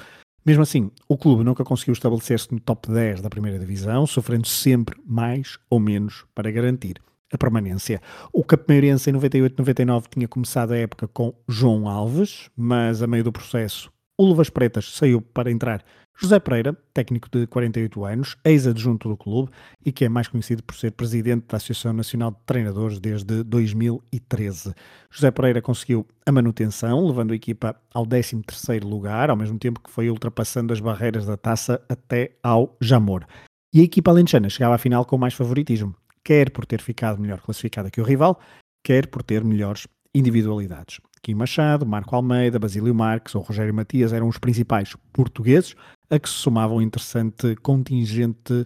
Mesmo 0.45 0.63
assim, 0.63 0.91
o 1.07 1.17
clube 1.17 1.43
nunca 1.43 1.63
conseguiu 1.63 1.93
estabelecer-se 1.93 2.51
no 2.51 2.59
top 2.59 2.91
10 2.91 3.21
da 3.21 3.29
primeira 3.29 3.57
divisão, 3.57 4.05
sofrendo 4.05 4.47
sempre 4.47 4.99
mais 5.05 5.57
ou 5.69 5.79
menos 5.79 6.25
para 6.35 6.51
garantir 6.51 6.95
a 7.31 7.37
permanência. 7.37 8.01
O 8.31 8.43
Capimeirense 8.43 9.09
em 9.09 9.13
98-99 9.13 10.05
tinha 10.09 10.27
começado 10.27 10.71
a 10.73 10.77
época 10.77 11.07
com 11.07 11.33
João 11.47 11.87
Alves, 11.87 12.49
mas 12.55 13.01
a 13.01 13.07
meio 13.07 13.23
do 13.23 13.31
processo 13.31 13.92
o 14.17 14.25
Luvas 14.25 14.49
Pretas 14.49 14.93
saiu 14.93 15.21
para 15.21 15.51
entrar 15.51 15.83
José 16.15 16.39
Pereira, 16.39 16.77
técnico 16.93 17.27
de 17.31 17.47
48 17.47 18.05
anos, 18.05 18.37
ex-adjunto 18.45 19.09
do 19.09 19.17
clube 19.17 19.51
e 19.83 19.91
que 19.91 20.05
é 20.05 20.09
mais 20.09 20.27
conhecido 20.27 20.61
por 20.61 20.75
ser 20.75 20.91
presidente 20.91 21.47
da 21.47 21.57
Associação 21.57 21.91
Nacional 21.91 22.31
de 22.31 22.37
Treinadores 22.45 22.99
desde 22.99 23.43
2013. 23.43 24.73
José 25.09 25.31
Pereira 25.31 25.61
conseguiu 25.61 26.05
a 26.25 26.31
manutenção, 26.31 27.05
levando 27.05 27.31
a 27.31 27.35
equipa 27.35 27.75
ao 27.91 28.05
13º 28.05 28.83
lugar, 28.83 29.31
ao 29.31 29.35
mesmo 29.35 29.57
tempo 29.57 29.81
que 29.81 29.89
foi 29.89 30.09
ultrapassando 30.09 30.71
as 30.71 30.79
barreiras 30.79 31.25
da 31.25 31.35
taça 31.35 31.81
até 31.89 32.37
ao 32.43 32.77
Jamor. 32.79 33.25
E 33.73 33.81
a 33.81 33.83
equipa 33.83 34.11
alentejana 34.11 34.49
chegava 34.49 34.75
à 34.75 34.77
final 34.77 35.03
com 35.05 35.17
mais 35.17 35.33
favoritismo, 35.33 35.95
quer 36.23 36.51
por 36.51 36.65
ter 36.65 36.79
ficado 36.79 37.19
melhor 37.19 37.41
classificada 37.41 37.89
que 37.89 37.99
o 37.99 38.03
rival, 38.03 38.39
quer 38.83 39.07
por 39.07 39.23
ter 39.23 39.43
melhores 39.43 39.87
individualidades. 40.13 40.99
Kim 41.23 41.35
Machado, 41.35 41.85
Marco 41.85 42.15
Almeida, 42.15 42.59
Basílio 42.59 42.93
Marques 42.93 43.33
ou 43.33 43.41
Rogério 43.41 43.73
Matias 43.73 44.11
eram 44.11 44.27
os 44.27 44.37
principais 44.37 44.93
portugueses, 45.13 45.73
a 46.09 46.19
que 46.19 46.27
se 46.27 46.35
somava 46.35 46.73
um 46.73 46.81
interessante 46.81 47.55
contingente 47.55 48.65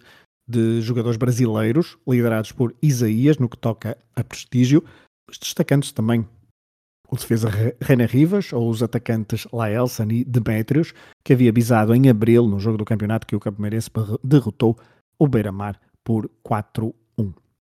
de 0.49 0.81
jogadores 0.81 1.17
brasileiros, 1.17 1.97
liderados 2.07 2.51
por 2.51 2.75
Isaías, 2.81 3.37
no 3.37 3.47
que 3.47 3.57
toca 3.57 3.95
a 4.15 4.23
prestígio, 4.23 4.83
destacando-se 5.29 5.93
também 5.93 6.27
o 7.09 7.15
defesa 7.15 7.47
René 7.79 8.05
Rivas 8.05 8.51
ou 8.51 8.69
os 8.69 8.81
atacantes 8.81 9.47
Laelson 9.53 10.07
e 10.09 10.25
Demetrios, 10.25 10.93
que 11.23 11.33
havia 11.33 11.53
bisado 11.53 11.93
em 11.93 12.09
abril 12.09 12.47
no 12.47 12.59
jogo 12.59 12.77
do 12.77 12.85
campeonato 12.85 13.27
que 13.27 13.35
o 13.35 13.39
Campameirense 13.39 13.89
derrotou 14.23 14.77
o 15.19 15.27
Beira-Mar 15.27 15.79
por 16.03 16.29
4-1. 16.43 16.93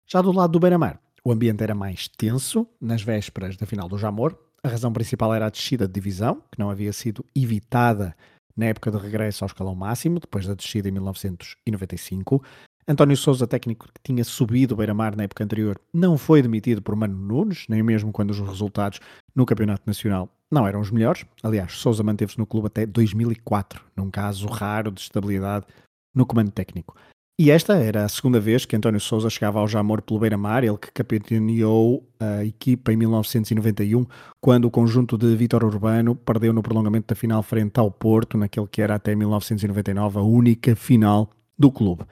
Já 0.07 0.21
do 0.21 0.31
lado 0.31 0.51
do 0.51 0.59
Beira-Mar, 0.59 1.01
o 1.23 1.31
ambiente 1.31 1.63
era 1.63 1.73
mais 1.73 2.07
tenso 2.07 2.67
nas 2.79 3.01
vésperas 3.01 3.57
da 3.57 3.65
final 3.65 3.89
do 3.89 3.97
Jamor, 3.97 4.37
a 4.65 4.69
razão 4.69 4.91
principal 4.91 5.33
era 5.33 5.45
a 5.45 5.49
descida 5.49 5.87
de 5.87 5.93
divisão, 5.93 6.41
que 6.51 6.57
não 6.57 6.71
havia 6.71 6.91
sido 6.91 7.23
evitada 7.35 8.15
na 8.57 8.65
época 8.65 8.89
de 8.89 8.97
regresso 8.97 9.43
ao 9.43 9.47
escalão 9.47 9.75
máximo, 9.75 10.19
depois 10.19 10.47
da 10.47 10.55
descida 10.55 10.89
em 10.89 10.91
1995. 10.91 12.43
António 12.87 13.15
Souza, 13.15 13.45
técnico 13.45 13.87
que 13.87 14.01
tinha 14.03 14.23
subido 14.23 14.73
o 14.73 14.77
Beira-Mar 14.77 15.15
na 15.15 15.23
época 15.23 15.43
anterior, 15.43 15.79
não 15.93 16.17
foi 16.17 16.41
demitido 16.41 16.81
por 16.81 16.95
Mano 16.95 17.15
Nunes, 17.15 17.65
nem 17.69 17.83
mesmo 17.83 18.11
quando 18.11 18.31
os 18.31 18.39
resultados 18.39 18.99
no 19.35 19.45
Campeonato 19.45 19.83
Nacional 19.85 20.29
não 20.51 20.67
eram 20.67 20.79
os 20.79 20.89
melhores. 20.89 21.25
Aliás, 21.43 21.73
Souza 21.73 22.03
manteve-se 22.03 22.39
no 22.39 22.45
clube 22.45 22.67
até 22.67 22.85
2004, 22.85 23.83
num 23.95 24.09
caso 24.09 24.47
raro 24.47 24.91
de 24.91 25.01
estabilidade 25.01 25.65
no 26.13 26.25
comando 26.25 26.51
técnico. 26.51 26.95
E 27.37 27.51
esta 27.51 27.75
era 27.75 28.05
a 28.05 28.07
segunda 28.07 28.39
vez 28.39 28.65
que 28.65 28.77
António 28.77 28.99
Sousa 28.99 29.29
chegava 29.29 29.59
ao 29.59 29.67
Jamor 29.67 30.01
pelo 30.01 30.21
Beira-Mar, 30.21 30.63
ele 30.63 30.77
que 30.77 30.89
capitaneou 30.89 32.07
a 32.17 32.45
equipa 32.45 32.93
em 32.93 32.95
1991, 32.95 34.05
quando 34.39 34.65
o 34.65 34.71
conjunto 34.71 35.17
de 35.17 35.35
Vítor 35.35 35.65
Urbano 35.65 36.15
perdeu 36.15 36.53
no 36.53 36.63
prolongamento 36.63 37.07
da 37.07 37.15
final 37.15 37.43
frente 37.43 37.77
ao 37.77 37.91
Porto, 37.91 38.37
naquele 38.37 38.67
que 38.67 38.81
era 38.81 38.95
até 38.95 39.13
1999 39.13 40.17
a 40.17 40.21
única 40.21 40.77
final 40.77 41.29
do 41.59 41.69
clube. 41.69 42.05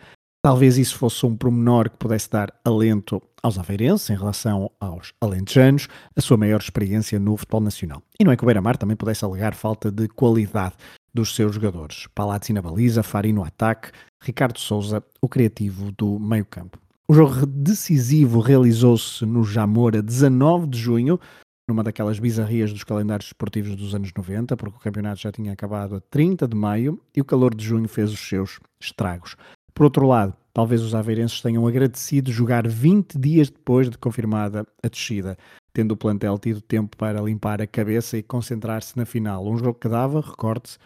Talvez 0.43 0.77
isso 0.77 0.97
fosse 0.97 1.25
um 1.25 1.37
promenor 1.37 1.89
que 1.89 1.95
pudesse 1.95 2.29
dar 2.29 2.53
alento 2.65 3.21
aos 3.41 3.57
aveirenses 3.57 4.09
em 4.09 4.17
relação 4.17 4.69
aos 4.77 5.13
alentejanos, 5.21 5.87
a 6.17 6.19
sua 6.19 6.35
maior 6.35 6.59
experiência 6.59 7.17
no 7.17 7.37
futebol 7.37 7.61
nacional. 7.61 8.03
E 8.19 8.25
não 8.25 8.31
é 8.33 8.35
que 8.35 8.43
o 8.43 8.45
Beira-Mar 8.45 8.75
também 8.75 8.97
pudesse 8.97 9.23
alegar 9.23 9.55
falta 9.55 9.89
de 9.89 10.09
qualidade 10.09 10.75
dos 11.13 11.36
seus 11.36 11.55
jogadores. 11.55 12.08
Palazzi 12.15 12.53
na 12.53 12.62
baliza, 12.62 13.03
Fari 13.03 13.32
no 13.32 13.43
ataque, 13.43 13.91
Ricardo 14.22 14.60
Souza, 14.60 15.03
o 15.22 15.29
criativo 15.29 15.91
do 15.91 16.20
meio-campo. 16.20 16.79
O 17.08 17.13
jogo 17.13 17.46
decisivo 17.46 18.39
realizou-se 18.39 19.25
no 19.25 19.43
Jamor 19.43 19.96
a 19.96 20.01
19 20.01 20.67
de 20.67 20.79
junho, 20.79 21.20
numa 21.67 21.84
daquelas 21.84 22.17
bizarrias 22.17 22.72
dos 22.72 22.84
calendários 22.84 23.27
esportivos 23.27 23.75
dos 23.75 23.93
anos 23.93 24.12
90, 24.15 24.58
porque 24.58 24.77
o 24.77 24.79
campeonato 24.79 25.22
já 25.22 25.32
tinha 25.32 25.53
acabado 25.53 25.96
a 25.96 26.01
30 26.01 26.48
de 26.48 26.55
maio 26.55 27.00
e 27.15 27.22
o 27.22 27.25
calor 27.25 27.53
de 27.53 27.63
junho 27.63 27.88
fez 27.88 28.12
os 28.12 28.20
seus 28.20 28.60
estragos. 28.82 29.36
Por 29.74 29.84
outro 29.84 30.08
lado, 30.08 30.34
talvez 30.53 30.82
os 30.82 30.93
aveirenses 30.93 31.41
tenham 31.41 31.67
agradecido 31.67 32.32
jogar 32.32 32.67
20 32.67 33.17
dias 33.17 33.50
depois 33.50 33.89
de 33.89 33.98
confirmada 33.98 34.65
a 34.82 34.88
descida, 34.88 35.38
tendo 35.74 35.93
o 35.93 35.98
plantel 35.98 36.38
tido 36.38 36.62
tempo 36.62 36.96
para 36.96 37.22
limpar 37.22 37.62
a 37.62 37.67
cabeça 37.67 38.17
e 38.17 38.24
concentrar-se 38.24 38.96
na 38.96 39.05
final. 39.05 39.46
Um 39.46 39.58
jogo 39.58 39.74
que 39.74 39.89
dava, 39.89 40.22
recorde-se, 40.22 40.77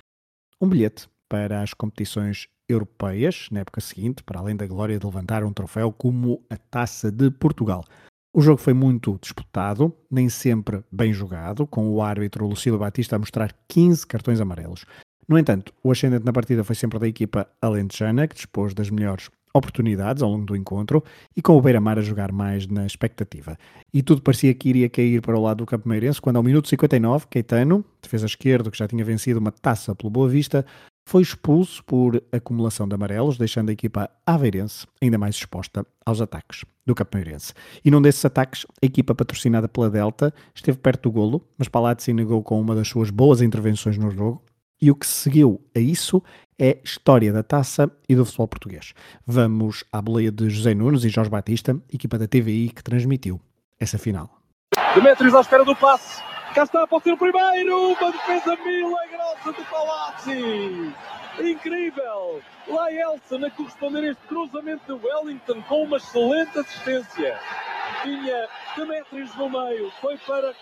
um 0.62 0.68
bilhete 0.68 1.08
para 1.30 1.62
as 1.62 1.74
competições 1.74 2.48
europeias 2.68 3.48
na 3.52 3.62
época 3.62 3.82
seguinte, 3.82 4.24
para 4.24 4.40
além 4.40 4.56
da 4.56 4.68
glória 4.68 4.98
de 4.98 5.06
levantar 5.06 5.44
um 5.44 5.54
troféu 5.54 5.92
como 5.92 6.44
a 6.50 6.58
Taça 6.58 7.12
de 7.12 7.30
Portugal. 7.32 7.84
O 8.34 8.42
jogo 8.42 8.62
foi 8.62 8.74
muito 8.74 9.18
disputado, 9.22 9.94
nem 10.12 10.30
sempre 10.30 10.84
bem 10.92 11.14
jogado, 11.14 11.66
com 11.66 11.90
o 11.90 12.02
árbitro 12.02 12.46
Lucílio 12.46 12.78
Batista 12.78 13.16
a 13.16 13.20
mostrar 13.20 13.56
15 13.68 14.06
cartões 14.06 14.40
amarelos. 14.40 14.86
No 15.28 15.38
entanto, 15.38 15.74
o 15.84 15.92
ascendente 15.92 16.26
na 16.26 16.32
partida 16.32 16.64
foi 16.64 16.76
sempre 16.76 17.00
da 17.00 17.08
equipa 17.08 17.48
alentejana, 17.62 18.28
que 18.28 18.36
dispôs 18.36 18.74
das 18.74 18.90
melhores 18.90 19.30
oportunidades 19.58 20.24
ao 20.24 20.30
longo 20.30 20.46
do 20.46 20.56
encontro 20.56 21.04
e 21.36 21.42
com 21.42 21.58
o 21.58 21.62
Beira-Mar 21.62 22.00
a 22.00 22.02
jogar 22.02 22.32
mais 22.32 22.68
na 22.68 22.86
expectativa. 22.86 23.58
E 23.94 24.02
tudo 24.02 24.22
parecia 24.22 24.54
que 24.54 24.70
iria 24.70 24.90
cair 24.90 25.22
para 25.22 25.38
o 25.38 25.42
lado 25.42 25.58
do 25.58 25.66
Campo 25.66 25.90
Meirense 25.90 26.22
quando 26.22 26.38
ao 26.38 26.44
minuto 26.44 26.68
59, 26.68 27.28
Caetano, 27.30 27.84
defesa 28.02 28.26
esquerdo 28.26 28.72
que 28.72 28.78
já 28.78 28.88
tinha 28.88 29.04
vencido 29.04 29.40
uma 29.40 29.52
taça 29.52 29.96
pelo 29.96 30.10
Boa 30.10 30.30
Vista, 30.30 30.66
foi 31.08 31.22
expulso 31.22 31.82
por 31.86 32.22
acumulação 32.34 32.86
de 32.86 32.94
amarelos, 32.94 33.38
deixando 33.38 33.70
a 33.70 33.72
equipa 33.72 34.10
aveirense 34.26 34.86
ainda 35.02 35.18
mais 35.18 35.36
exposta 35.36 35.86
aos 36.06 36.20
ataques 36.20 36.66
do 36.86 36.94
Capimeirense. 36.94 37.54
E 37.84 37.90
num 37.90 38.02
desses 38.02 38.26
ataques, 38.26 38.66
a 38.84 38.86
equipa 38.86 39.16
patrocinada 39.16 39.70
pela 39.70 39.90
Delta 39.90 40.34
esteve 40.54 40.78
perto 40.78 41.04
do 41.04 41.12
golo, 41.14 41.42
mas 41.58 41.70
Palazzi 41.70 42.12
negou 42.12 42.44
com 42.44 42.60
uma 42.60 42.76
das 42.76 42.90
suas 42.90 43.10
boas 43.10 43.42
intervenções 43.42 43.98
no 43.98 44.12
jogo, 44.12 44.42
e 44.82 44.92
o 44.92 44.96
que 44.96 45.08
seguiu 45.08 45.62
a 45.76 45.80
isso 45.80 46.24
é 46.60 46.80
história 46.84 47.32
da 47.32 47.44
taça 47.44 47.92
e 48.08 48.16
do 48.16 48.26
futebol 48.26 48.48
português. 48.48 48.94
Vamos 49.26 49.84
à 49.92 50.02
boleia 50.02 50.32
de 50.32 50.50
José 50.50 50.74
Nunes 50.74 51.04
e 51.04 51.10
Jorge 51.10 51.30
Batista, 51.30 51.80
equipa 51.94 52.18
da 52.18 52.28
TVI 52.28 52.70
que 52.70 52.84
transmitiu 52.84 53.40
essa 53.80 53.98
final. 53.98 54.30
Demetrios 54.96 55.36
à 55.36 55.42
espera 55.42 55.64
do 55.64 55.76
passe. 55.76 56.22
Cá 56.54 56.64
está, 56.64 56.88
pode 56.88 57.04
ser 57.04 57.12
o 57.12 57.18
primeiro. 57.18 57.94
Uma 57.94 58.12
defesa 58.12 58.58
milagrosa 58.66 59.54
de 59.56 59.64
Palazzi. 59.70 60.94
Incrível! 61.40 62.42
Laelson 62.68 63.46
a 63.46 63.52
corresponder 63.52 64.04
a 64.04 64.12
este 64.12 64.28
cruzamento 64.28 64.84
de 64.86 65.06
Wellington 65.06 65.62
com 65.64 65.84
uma 65.84 65.98
excelente 65.98 66.58
assistência. 66.58 67.40
Tinha 68.02 68.48
Demetrios 68.76 69.36
no 69.36 69.50
meio, 69.50 69.92
foi 70.02 70.18
para 70.18 70.54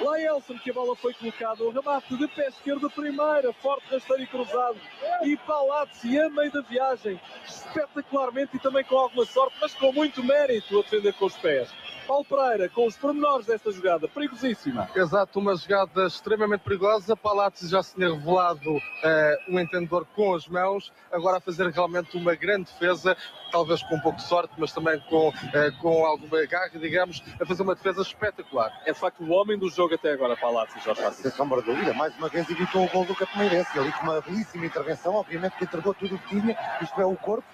Laelson 0.00 0.58
que 0.58 0.70
a 0.70 0.74
bola 0.74 0.96
foi 0.96 1.14
colocada, 1.14 1.62
o 1.62 1.70
remate 1.70 2.16
de 2.16 2.26
pé 2.28 2.48
esquerdo, 2.48 2.90
primeira, 2.90 3.52
forte 3.54 3.86
rasteiro 3.90 4.22
e 4.22 4.26
cruzado. 4.26 4.76
E 5.22 5.36
Palazzi 5.36 6.18
a 6.18 6.28
meio 6.28 6.50
da 6.52 6.62
viagem, 6.62 7.20
espetacularmente 7.46 8.56
e 8.56 8.60
também 8.60 8.84
com 8.84 8.96
alguma 8.96 9.24
sorte, 9.24 9.56
mas 9.60 9.74
com 9.74 9.92
muito 9.92 10.22
mérito 10.22 10.78
a 10.78 10.82
defender 10.82 11.12
com 11.14 11.26
os 11.26 11.36
pés. 11.36 11.70
Paulo 12.06 12.24
Pereira, 12.24 12.68
com 12.68 12.86
os 12.86 12.96
pormenores 12.96 13.46
desta 13.46 13.70
jogada, 13.72 14.06
perigosíssima. 14.08 14.88
Exato, 14.94 15.38
uma 15.38 15.56
jogada 15.56 16.06
extremamente 16.06 16.60
perigosa. 16.60 17.16
Palazzi 17.16 17.68
já 17.68 17.82
se 17.82 17.94
tinha 17.94 18.12
revelado 18.12 18.78
eh, 19.02 19.38
um 19.48 19.58
entendedor 19.58 20.06
com 20.14 20.34
as 20.34 20.46
mãos, 20.46 20.92
agora 21.10 21.38
a 21.38 21.40
fazer 21.40 21.68
realmente 21.70 22.16
uma 22.16 22.34
grande 22.34 22.64
defesa, 22.64 23.16
talvez 23.50 23.82
com 23.84 23.96
um 23.96 24.00
pouco 24.00 24.18
de 24.18 24.24
sorte, 24.24 24.52
mas 24.58 24.72
também 24.72 25.00
com, 25.08 25.32
eh, 25.52 25.70
com 25.80 26.04
alguma 26.04 26.44
garra, 26.46 26.78
digamos, 26.78 27.22
a 27.40 27.46
fazer 27.46 27.62
uma 27.62 27.74
defesa 27.74 28.02
espetacular. 28.02 28.70
É 28.84 28.92
de 28.92 28.98
facto 28.98 29.22
o 29.22 29.30
homem 29.30 29.58
do 29.58 29.68
jogo 29.70 29.94
até 29.94 30.12
agora, 30.12 30.36
Palazzi, 30.36 30.78
Jorge 30.84 31.00
Sem 31.00 31.10
Patrício. 31.10 31.30
sombra 31.32 31.60
de 31.62 31.66
dúvida, 31.66 31.94
mais 31.94 32.14
uma 32.16 32.28
vez 32.28 32.48
evitou 32.50 32.84
o 32.84 32.88
gol 32.90 33.04
do 33.04 33.14
Capimeirense, 33.14 33.78
ali 33.78 33.92
com 33.92 34.02
uma 34.04 34.20
belíssima 34.20 34.66
intervenção, 34.66 35.14
obviamente 35.14 35.56
que 35.56 35.64
entregou 35.64 35.94
tudo 35.94 36.16
o 36.16 36.18
que 36.18 36.28
tinha, 36.28 36.56
isto 36.82 37.00
é 37.00 37.06
o 37.06 37.16
corpo, 37.16 37.44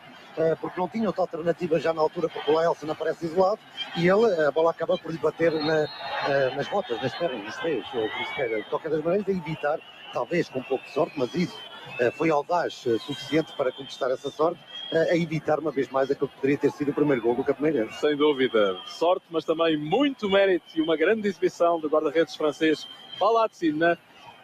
porque 0.60 0.80
não 0.80 0.88
tinha 0.88 1.06
outra 1.06 1.22
alternativa 1.22 1.78
já 1.78 1.92
na 1.92 2.00
altura, 2.00 2.28
porque 2.28 2.50
o 2.50 2.54
Laelson 2.54 2.90
aparece 2.90 3.26
isolado, 3.26 3.58
e 3.96 4.08
ele, 4.08 4.46
a 4.46 4.50
bola 4.50 4.70
acaba 4.70 4.96
por 4.96 5.10
lhe 5.10 5.18
bater 5.18 5.52
na, 5.52 5.86
eh, 6.28 6.54
nas 6.56 6.68
botas, 6.68 7.00
nas 7.02 7.14
pernas, 7.14 7.44
nos 7.44 7.56
pés, 7.56 7.84
ou 7.94 8.08
como 8.08 8.26
se 8.26 8.34
queira. 8.34 8.56
De 8.62 8.68
qualquer 8.70 8.90
das 8.90 9.02
maneiras, 9.02 9.28
a 9.28 9.32
evitar, 9.32 9.78
talvez 10.12 10.48
com 10.48 10.60
um 10.60 10.64
pouco 10.64 10.84
de 10.84 10.92
sorte, 10.92 11.12
mas 11.16 11.34
isso 11.34 11.58
eh, 11.98 12.10
foi 12.10 12.30
audaz 12.30 12.84
eh, 12.86 12.98
suficiente 12.98 13.52
para 13.56 13.72
conquistar 13.72 14.10
essa 14.10 14.30
sorte, 14.30 14.60
eh, 14.92 15.12
a 15.12 15.16
evitar 15.16 15.58
uma 15.58 15.70
vez 15.70 15.88
mais 15.90 16.10
aquele 16.10 16.28
que 16.28 16.36
poderia 16.36 16.58
ter 16.58 16.70
sido 16.70 16.90
o 16.90 16.94
primeiro 16.94 17.22
gol 17.22 17.34
do 17.34 17.44
Capimeirense. 17.44 17.98
Sem 18.00 18.16
dúvida. 18.16 18.78
Sorte, 18.86 19.24
mas 19.30 19.44
também 19.44 19.76
muito 19.76 20.28
mérito 20.28 20.66
e 20.74 20.80
uma 20.80 20.96
grande 20.96 21.28
exibição 21.28 21.80
do 21.80 21.88
guarda-redes 21.88 22.36
francês 22.36 22.86
Palazzi 23.18 23.72
na 23.72 23.96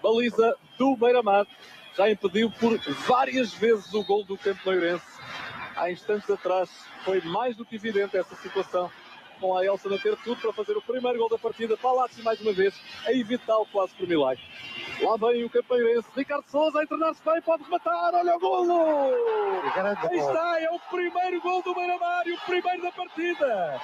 baliza 0.02 0.54
do 0.78 0.96
Beira-Mar. 0.96 1.46
Já 1.96 2.10
impediu 2.10 2.50
por 2.50 2.78
várias 3.06 3.54
vezes 3.54 3.92
o 3.94 4.04
gol 4.04 4.22
do 4.24 4.38
Meirense. 4.66 5.15
Há 5.76 5.90
instantes 5.90 6.28
atrás 6.30 6.70
foi 7.04 7.20
mais 7.20 7.54
do 7.56 7.64
que 7.64 7.76
evidente 7.76 8.16
essa 8.16 8.34
situação. 8.36 8.90
Com 9.38 9.54
a 9.54 9.62
Elsa 9.62 9.94
a 9.94 9.98
ter 9.98 10.16
tudo 10.24 10.40
para 10.40 10.52
fazer 10.54 10.74
o 10.74 10.80
primeiro 10.80 11.18
gol 11.18 11.28
da 11.28 11.36
partida. 11.36 11.76
Palazzi 11.76 12.22
mais 12.22 12.40
uma 12.40 12.54
vez 12.54 12.74
a 13.04 13.12
evitá-lo 13.12 13.66
quase 13.66 13.94
por 13.94 14.08
milagre. 14.08 14.42
Lá 15.02 15.14
vem 15.18 15.44
o 15.44 15.50
Campeirense. 15.50 16.08
Ricardo 16.16 16.48
Souza 16.48 16.80
a 16.80 16.82
entrenar-se 16.82 17.22
bem, 17.22 17.42
pode 17.42 17.64
rematar. 17.64 18.14
Olha 18.14 18.34
o 18.34 18.40
golo! 18.40 19.12
Aí 20.10 20.18
está, 20.18 20.60
é 20.62 20.70
o 20.70 20.80
primeiro 20.90 21.42
gol 21.42 21.62
do 21.62 21.74
Beira-Mar 21.74 22.26
e 22.26 22.32
o 22.32 22.40
primeiro 22.40 22.82
da 22.82 22.92
partida. 22.92 23.80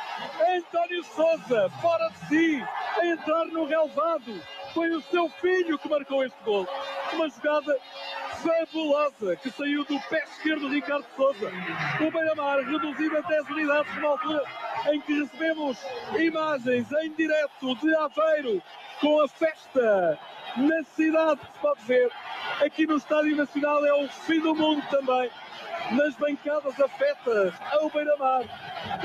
António 0.56 1.04
Souza, 1.04 1.70
fora 1.82 2.08
de 2.08 2.28
si, 2.28 2.64
a 2.98 3.06
entrar 3.06 3.44
no 3.44 3.66
relevado. 3.66 4.40
Foi 4.74 4.90
o 4.90 5.02
seu 5.02 5.28
filho 5.28 5.78
que 5.78 5.88
marcou 5.88 6.24
este 6.24 6.42
gol. 6.44 6.66
Uma 7.12 7.28
jogada 7.28 7.76
fabulosa 8.42 9.36
que 9.36 9.50
saiu 9.50 9.84
do 9.84 10.00
pé 10.08 10.24
esquerdo 10.24 10.68
de 10.68 10.76
Ricardo 10.76 11.04
Souza. 11.14 11.50
O 12.00 12.10
Beira-Mar 12.10 12.60
reduzido 12.60 13.18
a 13.18 13.20
10 13.20 13.50
unidades 13.50 13.94
numa 13.96 14.08
altura 14.08 14.44
em 14.90 15.00
que 15.02 15.20
recebemos 15.20 15.78
imagens 16.18 16.90
em 16.90 17.12
direto 17.12 17.74
de 17.76 17.94
Aveiro 17.94 18.62
com 19.00 19.20
a 19.20 19.28
festa 19.28 20.18
na 20.56 20.82
cidade 20.84 21.40
que 21.40 21.52
se 21.52 21.58
pode 21.58 21.84
ver. 21.84 22.10
Aqui 22.64 22.86
no 22.86 22.96
Estádio 22.96 23.36
Nacional 23.36 23.84
é 23.84 23.94
o 23.94 24.08
fim 24.08 24.40
do 24.40 24.54
mundo 24.54 24.82
também. 24.90 25.30
Nas 25.92 26.14
bancadas 26.16 26.80
afetas 26.80 27.54
ao 27.72 27.90
Beira-Mar. 27.90 28.44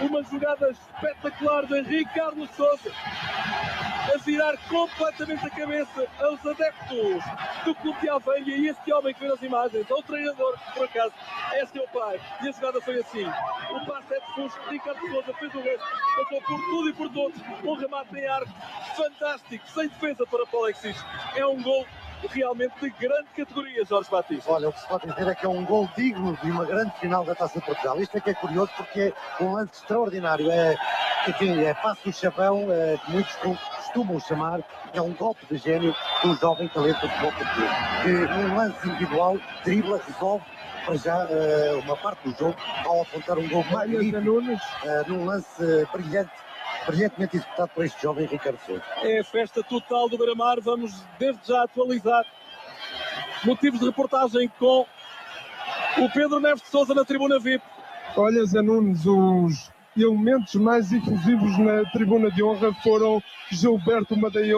Uma 0.01 0.23
jogada 0.23 0.69
espetacular 0.69 1.65
de 1.65 1.81
Ricardo 1.81 2.47
Souza 2.55 2.91
a 4.13 4.17
virar 4.17 4.57
completamente 4.69 5.45
a 5.45 5.49
cabeça 5.49 6.07
aos 6.19 6.45
adeptos 6.45 7.23
do 7.65 7.75
Clube 7.75 7.99
de 7.99 8.09
Aveiro 8.09 8.49
e 8.49 8.67
este 8.69 8.93
homem 8.93 9.13
que 9.13 9.19
vê 9.19 9.27
nas 9.27 9.41
imagens, 9.41 9.89
ao 9.91 10.01
treinador 10.03 10.57
por 10.73 10.85
acaso 10.85 11.13
é 11.53 11.65
seu 11.65 11.87
pai. 11.89 12.19
E 12.41 12.47
a 12.47 12.51
jogada 12.51 12.81
foi 12.81 12.99
assim. 12.99 13.25
O 13.25 13.85
passe 13.85 14.13
é 14.13 14.19
de 14.19 14.33
Fusco, 14.33 14.69
Ricardo 14.69 14.99
Souza 14.99 15.33
fez 15.33 15.53
o 15.53 15.61
resto, 15.61 15.85
passou 16.15 16.41
por 16.41 16.59
tudo 16.69 16.89
e 16.89 16.93
por 16.93 17.09
todos. 17.09 17.41
Um 17.63 17.75
remate 17.75 18.17
em 18.17 18.27
arco 18.27 18.51
fantástico, 18.95 19.67
sem 19.69 19.87
defesa 19.87 20.25
para 20.25 20.45
Paulo 20.45 20.65
Alexis. 20.65 21.03
É 21.35 21.45
um 21.45 21.61
gol 21.61 21.85
realmente 22.29 22.73
de 22.81 22.89
grande 22.89 23.27
categoria, 23.35 23.85
Jorge 23.85 24.09
Batista. 24.09 24.51
Olha, 24.51 24.69
o 24.69 24.73
que 24.73 24.79
se 24.79 24.87
pode 24.87 25.05
dizer 25.07 25.27
é 25.27 25.35
que 25.35 25.45
é 25.45 25.49
um 25.49 25.63
gol 25.65 25.87
digno 25.95 26.37
de 26.41 26.49
uma 26.49 26.65
grande 26.65 26.91
final 26.99 27.23
da 27.23 27.35
Taça 27.35 27.59
de 27.59 27.65
Portugal. 27.65 27.99
Isto 28.01 28.17
é 28.17 28.21
que 28.21 28.29
é 28.31 28.33
curioso 28.33 28.71
porque 28.75 29.13
é 29.39 29.43
um 29.43 29.53
lance 29.53 29.73
extraordinário. 29.73 30.49
É, 30.49 30.75
enfim, 31.27 31.63
é 31.63 31.73
passo 31.73 32.03
do 32.03 32.13
chapéu, 32.13 32.67
é, 32.71 32.97
muitos 33.09 33.35
costumam 33.87 34.19
chamar, 34.19 34.61
é 34.93 35.01
um 35.01 35.13
golpe 35.13 35.45
de 35.49 35.57
gênio 35.57 35.95
do 36.23 36.35
jovem 36.35 36.67
talento 36.69 37.01
do 37.01 37.09
futebol 37.09 37.31
português. 37.31 37.71
Que 38.03 38.11
num 38.11 38.55
lance 38.55 38.87
individual, 38.87 39.37
dribla, 39.63 40.01
resolve 40.05 40.45
para 40.85 40.95
já 40.95 41.27
eh, 41.29 41.81
uma 41.83 41.97
parte 41.97 42.29
do 42.29 42.37
jogo 42.37 42.55
ao 42.85 43.01
apontar 43.01 43.37
um 43.37 43.47
gol 43.47 43.63
magnífico 43.71 44.17
eh, 44.17 45.03
num 45.07 45.25
lance 45.25 45.87
brilhante, 45.93 46.31
brilhantemente 46.85 47.37
executado 47.37 47.71
por 47.73 47.85
este 47.85 48.01
jovem 48.01 48.25
Ricardo 48.25 48.59
Souza. 48.65 48.83
É 49.03 49.19
a 49.19 49.23
festa 49.23 49.63
total 49.63 50.09
do 50.09 50.17
Beira-Mar. 50.17 50.59
Vamos 50.61 51.03
desde 51.19 51.47
já 51.47 51.63
atualizar 51.63 52.25
motivos 53.43 53.79
de 53.79 53.85
reportagem 53.85 54.49
com 54.59 54.85
o 55.97 56.09
Pedro 56.13 56.39
Neves 56.39 56.61
de 56.61 56.69
Souza 56.69 56.93
na 56.93 57.03
tribuna 57.03 57.39
VIP. 57.39 57.63
Olha, 58.15 58.45
Zé 58.45 58.61
Nunes, 58.61 59.05
os 59.05 59.71
elementos 60.03 60.55
mais 60.55 60.91
efusivos 60.91 61.57
na 61.57 61.83
tribuna 61.91 62.31
de 62.31 62.43
honra 62.43 62.73
foram 62.83 63.21
Gilberto 63.51 64.15
Madeira 64.15 64.57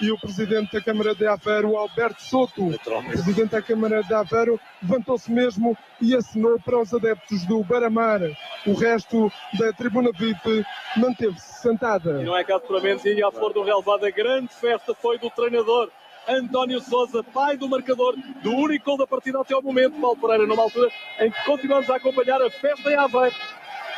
e 0.00 0.10
o 0.10 0.18
presidente 0.18 0.72
da 0.72 0.80
Câmara 0.80 1.14
de 1.14 1.26
Aveiro, 1.26 1.76
Alberto 1.76 2.22
Soto. 2.22 2.68
O 2.68 3.04
presidente 3.04 3.50
da 3.50 3.62
Câmara 3.62 4.02
de 4.02 4.12
Aveiro 4.12 4.60
levantou-se 4.82 5.30
mesmo 5.30 5.76
e 6.00 6.14
assinou 6.14 6.58
para 6.60 6.80
os 6.80 6.92
adeptos 6.92 7.44
do 7.44 7.62
Baramar. 7.62 8.20
O 8.66 8.74
resto 8.74 9.30
da 9.58 9.72
tribuna 9.72 10.10
VIP 10.12 10.64
manteve-se 10.96 11.60
sentada. 11.60 12.20
E 12.22 12.24
não 12.24 12.36
é 12.36 12.44
caso 12.44 12.64
para 12.64 12.80
menos, 12.80 13.04
e 13.04 13.22
à 13.22 13.30
flor 13.30 13.52
do 13.52 13.62
relevado, 13.62 14.04
a 14.04 14.10
grande 14.10 14.52
festa 14.52 14.94
foi 14.94 15.18
do 15.18 15.30
treinador 15.30 15.90
António 16.26 16.80
Souza, 16.80 17.22
pai 17.22 17.56
do 17.56 17.68
marcador, 17.68 18.16
do 18.42 18.50
único 18.52 18.86
gol 18.86 18.96
da 18.96 19.06
partida 19.06 19.40
até 19.40 19.54
ao 19.54 19.62
momento. 19.62 20.00
Paulo 20.00 20.16
Pereira, 20.16 20.46
numa 20.46 20.62
altura 20.62 20.90
em 21.20 21.30
que 21.30 21.44
continuamos 21.44 21.88
a 21.90 21.96
acompanhar 21.96 22.40
a 22.40 22.50
festa 22.50 22.90
em 22.90 22.96
Aveiro. 22.96 23.34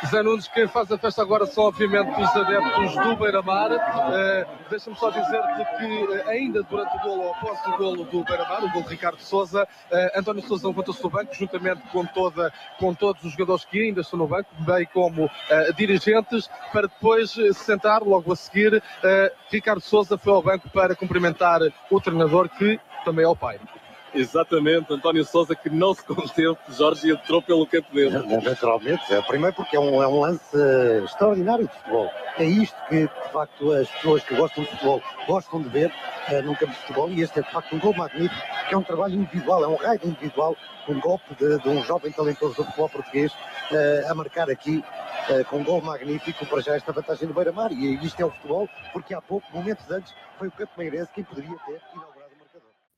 Zé 0.05 0.21
Nunes, 0.21 0.47
quem 0.47 0.67
faz 0.67 0.91
a 0.91 0.97
festa 0.97 1.23
agora 1.23 1.47
são 1.47 1.65
obviamente 1.65 2.09
os 2.21 2.29
adeptos 2.35 2.93
do 3.03 3.15
Beira-Mar. 3.15 3.71
Eh, 3.71 4.45
Deixa-me 4.69 4.95
só 4.95 5.09
dizer-te 5.09 5.65
que 5.77 6.13
eh, 6.13 6.23
ainda 6.29 6.61
durante 6.63 6.95
o 6.97 6.99
golo, 7.01 7.31
após 7.31 7.65
o 7.65 7.77
golo 7.77 8.03
do 8.05 8.23
Beira-Mar, 8.23 8.63
o 8.63 8.69
golo 8.69 8.83
de 8.83 8.91
Ricardo 8.91 9.19
Souza, 9.19 9.67
eh, 9.91 10.13
António 10.15 10.43
Souza 10.43 10.67
levantou-se 10.67 11.01
do 11.01 11.09
banco, 11.09 11.33
juntamente 11.33 11.81
com, 11.91 12.05
toda, 12.05 12.53
com 12.79 12.93
todos 12.93 13.23
os 13.23 13.31
jogadores 13.31 13.65
que 13.65 13.81
ainda 13.81 14.01
estão 14.01 14.19
no 14.19 14.27
banco, 14.27 14.49
bem 14.59 14.85
como 14.93 15.29
eh, 15.49 15.73
dirigentes, 15.73 16.47
para 16.71 16.87
depois 16.87 17.31
se 17.31 17.53
sentar 17.53 18.03
logo 18.03 18.31
a 18.31 18.35
seguir. 18.35 18.81
Ricardo 19.49 19.81
Souza 19.81 20.17
foi 20.17 20.33
ao 20.33 20.41
banco 20.41 20.69
para 20.69 20.95
cumprimentar 20.95 21.61
o 21.89 21.99
treinador, 21.99 22.49
que 22.49 22.79
também 23.03 23.25
é 23.25 23.27
o 23.27 23.35
pai. 23.35 23.59
Exatamente, 24.13 24.93
António 24.93 25.23
Souza 25.25 25.55
que 25.55 25.69
não 25.69 25.93
se 25.93 26.03
conteve, 26.03 26.57
Jorge 26.69 27.11
entrou 27.11 27.41
pelo 27.41 27.67
campo 27.67 27.93
dele. 27.93 28.17
Naturalmente, 28.41 29.01
é, 29.13 29.21
primeiro 29.21 29.55
porque 29.55 29.75
é 29.75 29.79
um, 29.79 30.01
é 30.01 30.07
um 30.07 30.19
lance 30.21 30.57
extraordinário 31.03 31.67
de 31.67 31.73
futebol. 31.73 32.09
É 32.37 32.45
isto 32.45 32.75
que, 32.87 33.01
de 33.01 33.31
facto, 33.31 33.71
as 33.71 33.89
pessoas 33.89 34.23
que 34.23 34.35
gostam 34.35 34.63
de 34.63 34.69
futebol 34.69 35.01
gostam 35.27 35.61
de 35.61 35.69
ver 35.69 35.91
eh, 36.29 36.41
num 36.41 36.53
campo 36.55 36.71
de 36.71 36.79
futebol 36.79 37.09
e 37.09 37.21
este 37.21 37.39
é, 37.39 37.41
de 37.41 37.51
facto, 37.51 37.75
um 37.75 37.79
gol 37.79 37.95
magnífico, 37.95 38.41
que 38.67 38.75
é 38.75 38.77
um 38.77 38.83
trabalho 38.83 39.15
individual, 39.15 39.63
é 39.63 39.67
um 39.67 39.75
raio 39.75 39.99
individual, 40.03 40.55
um 40.87 40.99
golpe 40.99 41.35
de, 41.35 41.57
de 41.59 41.69
um 41.69 41.83
jovem 41.83 42.11
talentoso 42.11 42.55
do 42.55 42.63
futebol 42.63 42.89
português 42.89 43.33
eh, 43.71 44.05
a 44.07 44.13
marcar 44.13 44.49
aqui 44.49 44.83
eh, 45.29 45.43
com 45.45 45.57
um 45.57 45.63
gol 45.63 45.81
magnífico 45.81 46.45
para 46.45 46.61
já 46.61 46.75
esta 46.75 46.91
vantagem 46.91 47.27
do 47.27 47.33
Beira-Mar. 47.33 47.71
E 47.71 47.95
isto 48.05 48.21
é 48.21 48.25
o 48.25 48.31
futebol, 48.31 48.69
porque 48.93 49.13
há 49.13 49.21
pouco, 49.21 49.45
momentos 49.51 49.89
antes, 49.89 50.13
foi 50.37 50.47
o 50.47 50.51
Campo 50.51 50.71
Meirense 50.77 51.11
quem 51.13 51.23
poderia 51.23 51.57
ter 51.65 51.81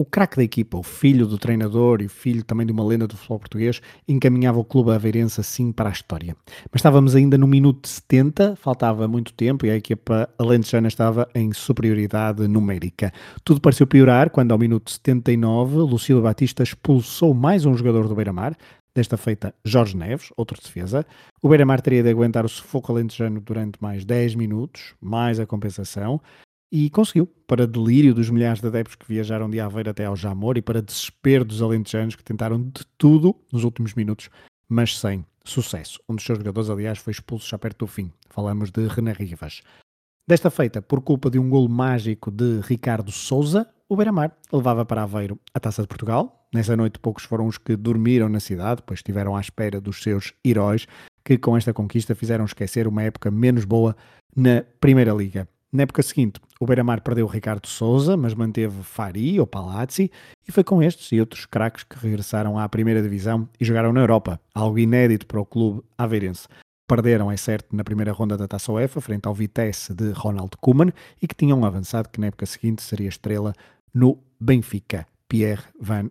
o 0.02 0.06
craque 0.06 0.38
da 0.38 0.44
equipa, 0.44 0.78
o 0.78 0.84
filho 0.84 1.28
do 1.28 1.38
treinador 1.38 2.02
e 2.02 2.06
o 2.06 2.10
filho 2.10 2.42
também 2.42 2.66
de 2.66 2.72
uma 2.72 2.86
lenda 2.86 3.06
do 3.06 3.18
futebol 3.18 3.40
português, 3.40 3.82
encaminhava 4.08 4.58
o 4.58 4.64
clube 4.64 4.92
aveirense 4.92 5.42
assim 5.42 5.74
para 5.74 5.90
a 5.90 5.92
história. 5.92 6.38
Mas 6.72 6.80
estávamos 6.80 7.18
ainda 7.18 7.38
no 7.38 7.46
minuto 7.46 7.86
70, 7.86 8.56
faltava 8.56 9.10
muito 9.10 9.34
tempo 9.34 9.66
e 9.66 9.70
a 9.70 9.76
equipa 9.76 10.30
alentejana 10.40 10.88
estava 10.88 11.28
em 11.36 11.52
superioridade 11.52 12.48
numérica. 12.48 13.12
Tudo 13.44 13.60
pareceu 13.60 13.86
piorar 13.86 14.30
quando, 14.30 14.54
ao 14.54 14.58
minuto 14.58 14.90
79, 14.90 15.80
Lucílio 15.80 16.22
Batista 16.22 16.64
expulsou 16.64 17.34
mais 17.34 17.66
um 17.66 17.76
jogador 17.76 18.08
do 18.08 18.16
Beira-Mar, 18.16 18.56
desta 18.96 19.18
feita 19.18 19.54
Jorge 19.66 19.98
Neves, 19.98 20.32
outro 20.38 20.58
defesa. 20.62 21.06
O 21.42 21.50
Beira-Mar 21.50 21.82
teria 21.82 22.02
de 22.02 22.10
aguentar 22.10 22.46
o 22.46 22.50
sufoco 22.50 22.94
alentejano 22.94 23.42
durante 23.42 23.78
mais 23.82 24.06
10 24.06 24.36
minutos, 24.36 24.94
mais 25.02 25.42
a 25.42 25.46
compensação 25.46 26.22
e 26.72 26.90
conseguiu, 26.90 27.28
para 27.48 27.66
delírio 27.66 28.14
dos 28.14 28.30
milhares 28.30 28.62
de 28.62 28.68
adeptos 28.68 28.96
que 28.96 29.08
viajaram 29.08 29.50
de 29.50 29.60
Aveiro 29.60 29.90
até 29.90 30.06
ao 30.06 30.16
Jamor 30.16 30.58
e 30.58 30.62
para 30.62 30.82
desespero 30.82 31.44
dos 31.44 31.62
alentejanos 31.62 32.16
que 32.16 32.24
tentaram 32.24 32.62
de 32.62 32.86
tudo 32.98 33.36
nos 33.52 33.64
últimos 33.64 33.94
minutos, 33.94 34.30
mas 34.68 34.98
sem 34.98 35.26
sucesso. 35.44 36.00
Um 36.08 36.16
dos 36.16 36.24
seus 36.24 36.38
jogadores, 36.38 36.70
aliás, 36.70 37.00
foi 37.00 37.12
expulso 37.12 37.50
já 37.50 37.58
perto 37.58 37.80
do 37.80 37.88
fim. 37.88 38.12
Falamos 38.30 38.70
de 38.70 38.88
René 38.88 39.14
Rivas. 39.14 39.62
Desta 40.28 40.52
feita, 40.52 40.80
por 40.80 41.02
culpa 41.02 41.30
de 41.30 41.40
um 41.40 41.50
golo 41.50 41.68
mágico 41.68 42.30
de 42.30 42.60
Ricardo 42.62 43.12
Souza, 43.12 43.68
o 43.88 43.96
Beira-Mar 43.96 44.38
levava 44.54 44.86
para 44.86 45.02
Aveiro 45.02 45.40
a 45.52 45.60
Taça 45.60 45.82
de 45.82 45.88
Portugal. 45.88 46.48
Nessa 46.54 46.78
noite, 46.78 47.00
poucos 47.00 47.24
foram 47.24 47.48
os 47.48 47.58
que 47.58 47.76
dormiram 47.76 48.30
na 48.30 48.40
cidade, 48.40 48.84
pois 48.86 49.00
estiveram 49.00 49.36
à 49.36 49.42
espera 49.42 49.82
dos 49.82 50.04
seus 50.04 50.34
heróis. 50.46 50.86
que 51.24 51.38
com 51.38 51.56
esta 51.56 51.74
conquista 51.74 52.16
fizeram 52.16 52.46
esquecer 52.46 52.88
uma 52.88 53.04
época 53.04 53.30
menos 53.30 53.64
boa 53.64 53.96
na 54.36 54.64
Primeira 54.80 55.14
Liga. 55.14 55.48
Na 55.72 55.84
época 55.84 56.02
seguinte, 56.02 56.40
o 56.60 56.66
Beira-Mar 56.66 57.02
perdeu 57.02 57.28
Ricardo 57.28 57.68
Souza, 57.68 58.18
mas 58.18 58.34
manteve 58.34 58.82
Fari 58.82 59.40
ou 59.40 59.46
Palazzi, 59.46 60.12
e 60.48 60.52
foi 60.52 60.64
com 60.64 60.82
estes 60.82 61.12
e 61.12 61.20
outros 61.20 61.46
craques 61.46 61.84
que 61.84 61.96
regressaram 62.00 62.58
à 62.58 62.68
primeira 62.68 63.04
divisão 63.04 63.48
e 63.60 63.64
jogaram 63.64 63.94
na 63.94 64.02
Europa, 64.02 64.42
algo 64.54 64.80
inédito 64.80 65.28
para 65.28 65.40
o 65.40 65.46
clube 65.46 65.84
aveirense. 65.96 66.48
Perderam, 66.88 67.32
é 67.32 67.38
certo, 67.38 67.76
na 67.76 67.84
primeira 67.84 68.12
ronda 68.12 68.36
da 68.36 68.48
Taça 68.48 68.72
UEFA, 68.72 69.00
frente 69.00 69.28
ao 69.28 69.34
Vitesse 69.36 69.94
de 69.94 70.10
Ronald 70.12 70.58
Koeman, 70.60 70.92
e 71.22 71.28
que 71.28 71.36
tinham 71.36 71.64
avançado 71.64 72.10
que 72.10 72.20
na 72.20 72.28
época 72.28 72.48
seguinte 72.48 72.82
seria 72.82 73.08
estrela 73.08 73.54
no 73.94 74.18
Benfica, 74.40 75.06
Pierre 75.28 75.66
Van 75.80 76.10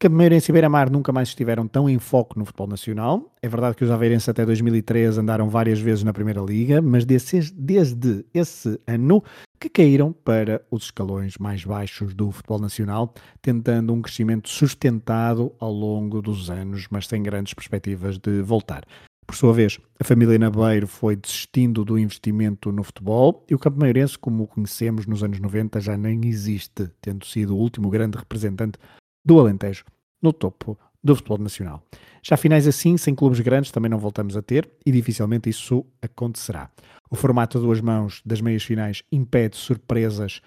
Hooydonk. 0.00 0.10
Cameirense 0.10 0.50
e 0.50 0.52
Beira-Mar 0.52 0.90
nunca 0.90 1.12
mais 1.12 1.28
estiveram 1.28 1.68
tão 1.68 1.88
em 1.88 1.98
foco 1.98 2.38
no 2.38 2.46
futebol 2.46 2.66
nacional. 2.66 3.30
É 3.42 3.48
verdade 3.48 3.76
que 3.76 3.84
os 3.84 3.90
aveirenses 3.90 4.30
até 4.30 4.46
2013 4.46 5.20
andaram 5.20 5.50
várias 5.50 5.78
vezes 5.78 6.02
na 6.02 6.12
Primeira 6.12 6.40
Liga, 6.40 6.80
mas 6.80 7.04
desde, 7.04 7.52
desde 7.52 8.24
esse 8.32 8.80
ano 8.86 9.22
que 9.60 9.68
caíram 9.68 10.10
para 10.10 10.62
os 10.70 10.84
escalões 10.84 11.36
mais 11.38 11.64
baixos 11.66 12.14
do 12.14 12.30
futebol 12.30 12.58
nacional, 12.58 13.12
tentando 13.42 13.92
um 13.92 14.00
crescimento 14.00 14.48
sustentado 14.48 15.52
ao 15.60 15.70
longo 15.70 16.22
dos 16.22 16.48
anos, 16.48 16.86
mas 16.90 17.06
sem 17.06 17.22
grandes 17.22 17.52
perspectivas 17.52 18.16
de 18.16 18.40
voltar. 18.40 18.84
Por 19.26 19.36
sua 19.36 19.52
vez, 19.52 19.78
a 20.00 20.02
família 20.02 20.38
Nabeiro 20.38 20.88
foi 20.88 21.14
desistindo 21.14 21.84
do 21.84 21.98
investimento 21.98 22.72
no 22.72 22.82
futebol 22.82 23.44
e 23.48 23.54
o 23.54 23.58
Campo 23.58 23.78
Mairense, 23.78 24.18
como 24.18 24.44
o 24.44 24.46
conhecemos 24.46 25.06
nos 25.06 25.22
anos 25.22 25.38
90, 25.38 25.78
já 25.78 25.96
nem 25.96 26.24
existe, 26.24 26.90
tendo 27.00 27.24
sido 27.26 27.54
o 27.54 27.58
último 27.58 27.90
grande 27.90 28.18
representante 28.18 28.78
do 29.24 29.38
Alentejo 29.38 29.84
no 30.20 30.32
topo 30.32 30.78
do 31.02 31.14
futebol 31.14 31.38
nacional. 31.38 31.82
Já 32.22 32.36
finais 32.36 32.66
assim, 32.66 32.96
sem 32.96 33.14
clubes 33.14 33.40
grandes, 33.40 33.70
também 33.70 33.90
não 33.90 33.98
voltamos 33.98 34.36
a 34.36 34.42
ter 34.42 34.68
e 34.84 34.92
dificilmente 34.92 35.48
isso 35.48 35.84
acontecerá. 36.02 36.70
O 37.10 37.16
formato 37.16 37.58
a 37.58 37.60
duas 37.60 37.80
mãos 37.80 38.22
das 38.24 38.40
meias 38.40 38.62
finais 38.62 39.02
impede 39.10 39.56
surpresas 39.56 40.42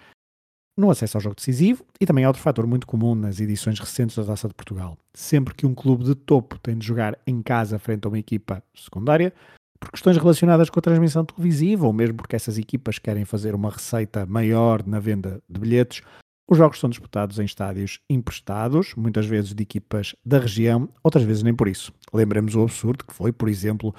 no 0.76 0.90
acesso 0.90 1.16
ao 1.16 1.20
jogo 1.20 1.36
decisivo 1.36 1.84
e 2.00 2.06
também 2.06 2.24
é 2.24 2.26
outro 2.26 2.42
fator 2.42 2.66
muito 2.66 2.86
comum 2.86 3.14
nas 3.14 3.40
edições 3.40 3.78
recentes 3.78 4.16
da 4.16 4.24
Taça 4.24 4.48
de 4.48 4.54
Portugal. 4.54 4.96
Sempre 5.12 5.54
que 5.54 5.66
um 5.66 5.74
clube 5.74 6.04
de 6.04 6.14
topo 6.14 6.58
tem 6.58 6.76
de 6.76 6.86
jogar 6.86 7.18
em 7.26 7.42
casa 7.42 7.78
frente 7.78 8.06
a 8.06 8.08
uma 8.08 8.18
equipa 8.18 8.62
secundária, 8.74 9.32
por 9.78 9.90
questões 9.90 10.16
relacionadas 10.16 10.70
com 10.70 10.78
a 10.78 10.82
transmissão 10.82 11.24
televisiva 11.24 11.86
ou 11.86 11.92
mesmo 11.92 12.16
porque 12.16 12.36
essas 12.36 12.58
equipas 12.58 12.98
querem 12.98 13.24
fazer 13.24 13.54
uma 13.54 13.70
receita 13.70 14.24
maior 14.26 14.84
na 14.86 14.98
venda 14.98 15.40
de 15.48 15.60
bilhetes, 15.60 16.02
os 16.46 16.58
jogos 16.58 16.78
são 16.78 16.90
disputados 16.90 17.38
em 17.38 17.44
estádios 17.44 18.00
emprestados, 18.08 18.94
muitas 18.94 19.24
vezes 19.24 19.54
de 19.54 19.62
equipas 19.62 20.14
da 20.24 20.38
região, 20.38 20.88
outras 21.02 21.24
vezes 21.24 21.42
nem 21.42 21.54
por 21.54 21.68
isso. 21.68 21.92
Lembremos 22.12 22.54
o 22.54 22.62
absurdo 22.62 23.04
que 23.04 23.14
foi, 23.14 23.32
por 23.32 23.48
exemplo, 23.48 23.94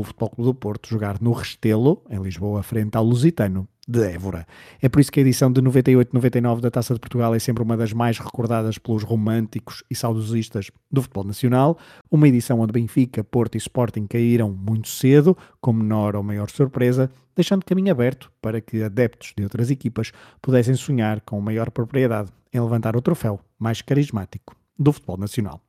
o 0.00 0.04
Futebol 0.04 0.30
Clube 0.30 0.50
do 0.50 0.54
Porto 0.54 0.88
jogar 0.88 1.20
no 1.20 1.32
Restelo, 1.32 2.02
em 2.08 2.20
Lisboa, 2.20 2.62
frente 2.62 2.96
ao 2.96 3.04
Lusitano 3.04 3.68
de 3.86 4.00
Évora. 4.04 4.46
É 4.80 4.88
por 4.88 5.00
isso 5.00 5.10
que 5.10 5.18
a 5.18 5.22
edição 5.22 5.52
de 5.52 5.60
98-99 5.60 6.60
da 6.60 6.70
Taça 6.70 6.94
de 6.94 7.00
Portugal 7.00 7.34
é 7.34 7.38
sempre 7.38 7.62
uma 7.62 7.76
das 7.76 7.92
mais 7.92 8.18
recordadas 8.18 8.78
pelos 8.78 9.02
românticos 9.02 9.82
e 9.90 9.94
saudosistas 9.94 10.70
do 10.90 11.02
futebol 11.02 11.24
nacional, 11.24 11.76
uma 12.10 12.28
edição 12.28 12.60
onde 12.60 12.72
Benfica, 12.72 13.24
Porto 13.24 13.56
e 13.56 13.58
Sporting 13.58 14.06
caíram 14.06 14.50
muito 14.52 14.88
cedo, 14.88 15.36
com 15.60 15.72
menor 15.72 16.14
ou 16.14 16.22
maior 16.22 16.48
surpresa, 16.48 17.10
deixando 17.34 17.64
caminho 17.64 17.90
aberto 17.90 18.30
para 18.40 18.60
que 18.60 18.82
adeptos 18.82 19.32
de 19.36 19.42
outras 19.42 19.70
equipas 19.70 20.12
pudessem 20.40 20.74
sonhar 20.74 21.20
com 21.20 21.40
maior 21.40 21.70
propriedade 21.70 22.30
em 22.52 22.60
levantar 22.60 22.96
o 22.96 23.02
troféu 23.02 23.40
mais 23.58 23.82
carismático 23.82 24.54
do 24.78 24.92
futebol 24.92 25.16
nacional. 25.16 25.60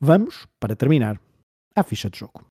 Vamos, 0.00 0.46
para 0.58 0.76
terminar, 0.76 1.20
à 1.74 1.82
ficha 1.82 2.08
de 2.08 2.18
jogo. 2.18 2.47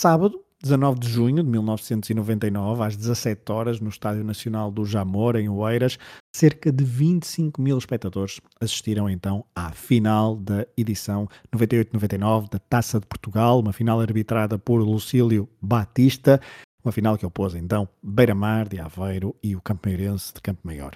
Sábado, 0.00 0.40
19 0.62 1.00
de 1.00 1.08
junho 1.08 1.42
de 1.42 1.50
1999, 1.50 2.84
às 2.84 2.94
17 2.96 3.50
horas, 3.50 3.80
no 3.80 3.88
Estádio 3.88 4.22
Nacional 4.22 4.70
do 4.70 4.84
Jamor, 4.84 5.34
em 5.34 5.48
Oeiras, 5.48 5.98
cerca 6.32 6.70
de 6.70 6.84
25 6.84 7.60
mil 7.60 7.76
espectadores 7.76 8.40
assistiram 8.60 9.10
então 9.10 9.44
à 9.56 9.72
final 9.72 10.36
da 10.36 10.64
edição 10.76 11.26
98-99 11.52 12.48
da 12.48 12.60
Taça 12.60 13.00
de 13.00 13.08
Portugal, 13.08 13.58
uma 13.58 13.72
final 13.72 14.00
arbitrada 14.00 14.56
por 14.56 14.80
Lucílio 14.80 15.48
Batista, 15.60 16.40
uma 16.84 16.92
final 16.92 17.18
que 17.18 17.26
opôs 17.26 17.56
então 17.56 17.88
Beira-Mar 18.00 18.68
de 18.68 18.78
Aveiro 18.78 19.34
e 19.42 19.56
o 19.56 19.60
Campeirense 19.60 20.32
de 20.32 20.40
Campo 20.40 20.60
Maior. 20.62 20.92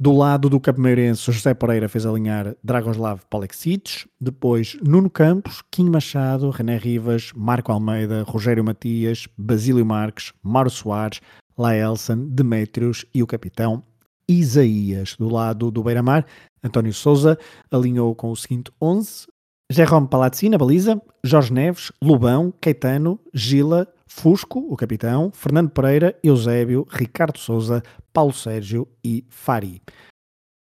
Do 0.00 0.12
lado 0.12 0.48
do 0.48 0.60
Capimeirense, 0.60 1.32
José 1.32 1.52
Pereira 1.54 1.88
fez 1.88 2.06
alinhar 2.06 2.54
Dragoslav 2.62 3.20
Polexic, 3.28 4.08
depois 4.20 4.78
Nuno 4.80 5.10
Campos, 5.10 5.60
Kim 5.72 5.90
Machado, 5.90 6.50
René 6.50 6.76
Rivas, 6.76 7.32
Marco 7.34 7.72
Almeida, 7.72 8.22
Rogério 8.22 8.62
Matias, 8.62 9.26
Basílio 9.36 9.84
Marques, 9.84 10.32
Mauro 10.40 10.70
Soares, 10.70 11.20
Laelson, 11.58 12.28
Demétrios 12.28 13.04
e 13.12 13.24
o 13.24 13.26
capitão 13.26 13.82
Isaías. 14.28 15.16
Do 15.18 15.28
lado 15.28 15.68
do 15.68 15.82
Beira-Mar, 15.82 16.24
António 16.62 16.94
Souza 16.94 17.36
alinhou 17.68 18.14
com 18.14 18.30
o 18.30 18.36
seguinte 18.36 18.70
11, 18.80 19.26
Jerome 19.68 20.06
Palazzi 20.06 20.48
na 20.48 20.58
baliza, 20.58 21.02
Jorge 21.24 21.52
Neves, 21.52 21.90
Lubão, 22.00 22.54
Caetano, 22.60 23.18
Gila, 23.34 23.88
Fusco, 24.08 24.58
o 24.58 24.74
capitão, 24.76 25.30
Fernando 25.32 25.70
Pereira, 25.70 26.18
Eusébio, 26.22 26.86
Ricardo 26.90 27.38
Souza, 27.38 27.82
Paulo 28.12 28.32
Sérgio 28.32 28.88
e 29.04 29.24
Fari. 29.28 29.82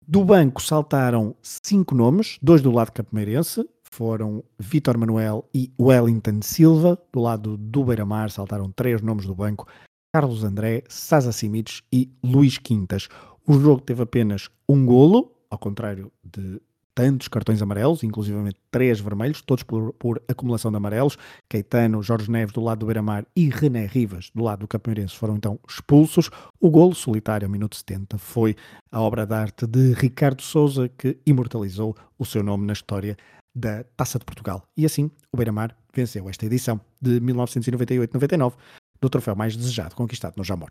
Do 0.08 0.24
banco 0.24 0.62
saltaram 0.62 1.36
cinco 1.42 1.94
nomes, 1.94 2.38
dois 2.40 2.62
do 2.62 2.70
lado 2.70 2.92
capimeirense, 2.92 3.68
foram 3.90 4.42
Vítor 4.58 4.96
Manuel 4.98 5.48
e 5.54 5.72
Wellington 5.80 6.40
Silva. 6.42 6.98
Do 7.12 7.20
lado 7.20 7.56
do 7.56 7.84
Beira-Mar 7.84 8.30
saltaram 8.30 8.70
três 8.70 9.00
nomes 9.02 9.26
do 9.26 9.34
banco, 9.34 9.66
Carlos 10.14 10.44
André, 10.44 10.82
Sasa 10.88 11.32
Simites 11.32 11.82
e 11.92 12.10
Luís 12.22 12.58
Quintas. 12.58 13.08
O 13.46 13.54
jogo 13.54 13.80
teve 13.80 14.02
apenas 14.02 14.48
um 14.68 14.84
golo, 14.84 15.32
ao 15.50 15.58
contrário 15.58 16.12
de 16.24 16.60
tantos 16.96 17.28
cartões 17.28 17.60
amarelos, 17.60 18.02
inclusivamente 18.02 18.56
três 18.70 18.98
vermelhos, 18.98 19.42
todos 19.42 19.62
por, 19.62 19.92
por, 19.92 20.22
acumulação 20.26 20.70
de 20.70 20.78
amarelos. 20.78 21.18
Caetano, 21.46 22.02
Jorge 22.02 22.30
Neves 22.30 22.54
do 22.54 22.62
lado 22.62 22.78
do 22.78 22.86
Beira-Mar 22.86 23.26
e 23.36 23.50
René 23.50 23.84
Rivas 23.84 24.30
do 24.34 24.42
lado 24.42 24.60
do 24.60 24.68
Capimeirense 24.68 25.14
foram 25.14 25.36
então 25.36 25.60
expulsos. 25.68 26.30
O 26.58 26.70
golo 26.70 26.94
solitário 26.94 27.50
minuto 27.50 27.76
70 27.76 28.16
foi 28.16 28.56
a 28.90 28.98
obra 28.98 29.26
de 29.26 29.34
arte 29.34 29.66
de 29.66 29.92
Ricardo 29.92 30.40
Souza 30.40 30.88
que 30.88 31.18
imortalizou 31.26 31.94
o 32.18 32.24
seu 32.24 32.42
nome 32.42 32.66
na 32.66 32.72
história 32.72 33.14
da 33.54 33.84
Taça 33.94 34.18
de 34.18 34.24
Portugal. 34.24 34.66
E 34.74 34.86
assim, 34.86 35.10
o 35.30 35.36
Beira-Mar 35.36 35.76
venceu 35.94 36.26
esta 36.30 36.46
edição 36.46 36.80
de 37.00 37.20
1998-99 37.20 38.54
do 39.02 39.10
troféu 39.10 39.36
mais 39.36 39.54
desejado 39.54 39.94
conquistado 39.94 40.38
no 40.38 40.44
Jamor. 40.44 40.70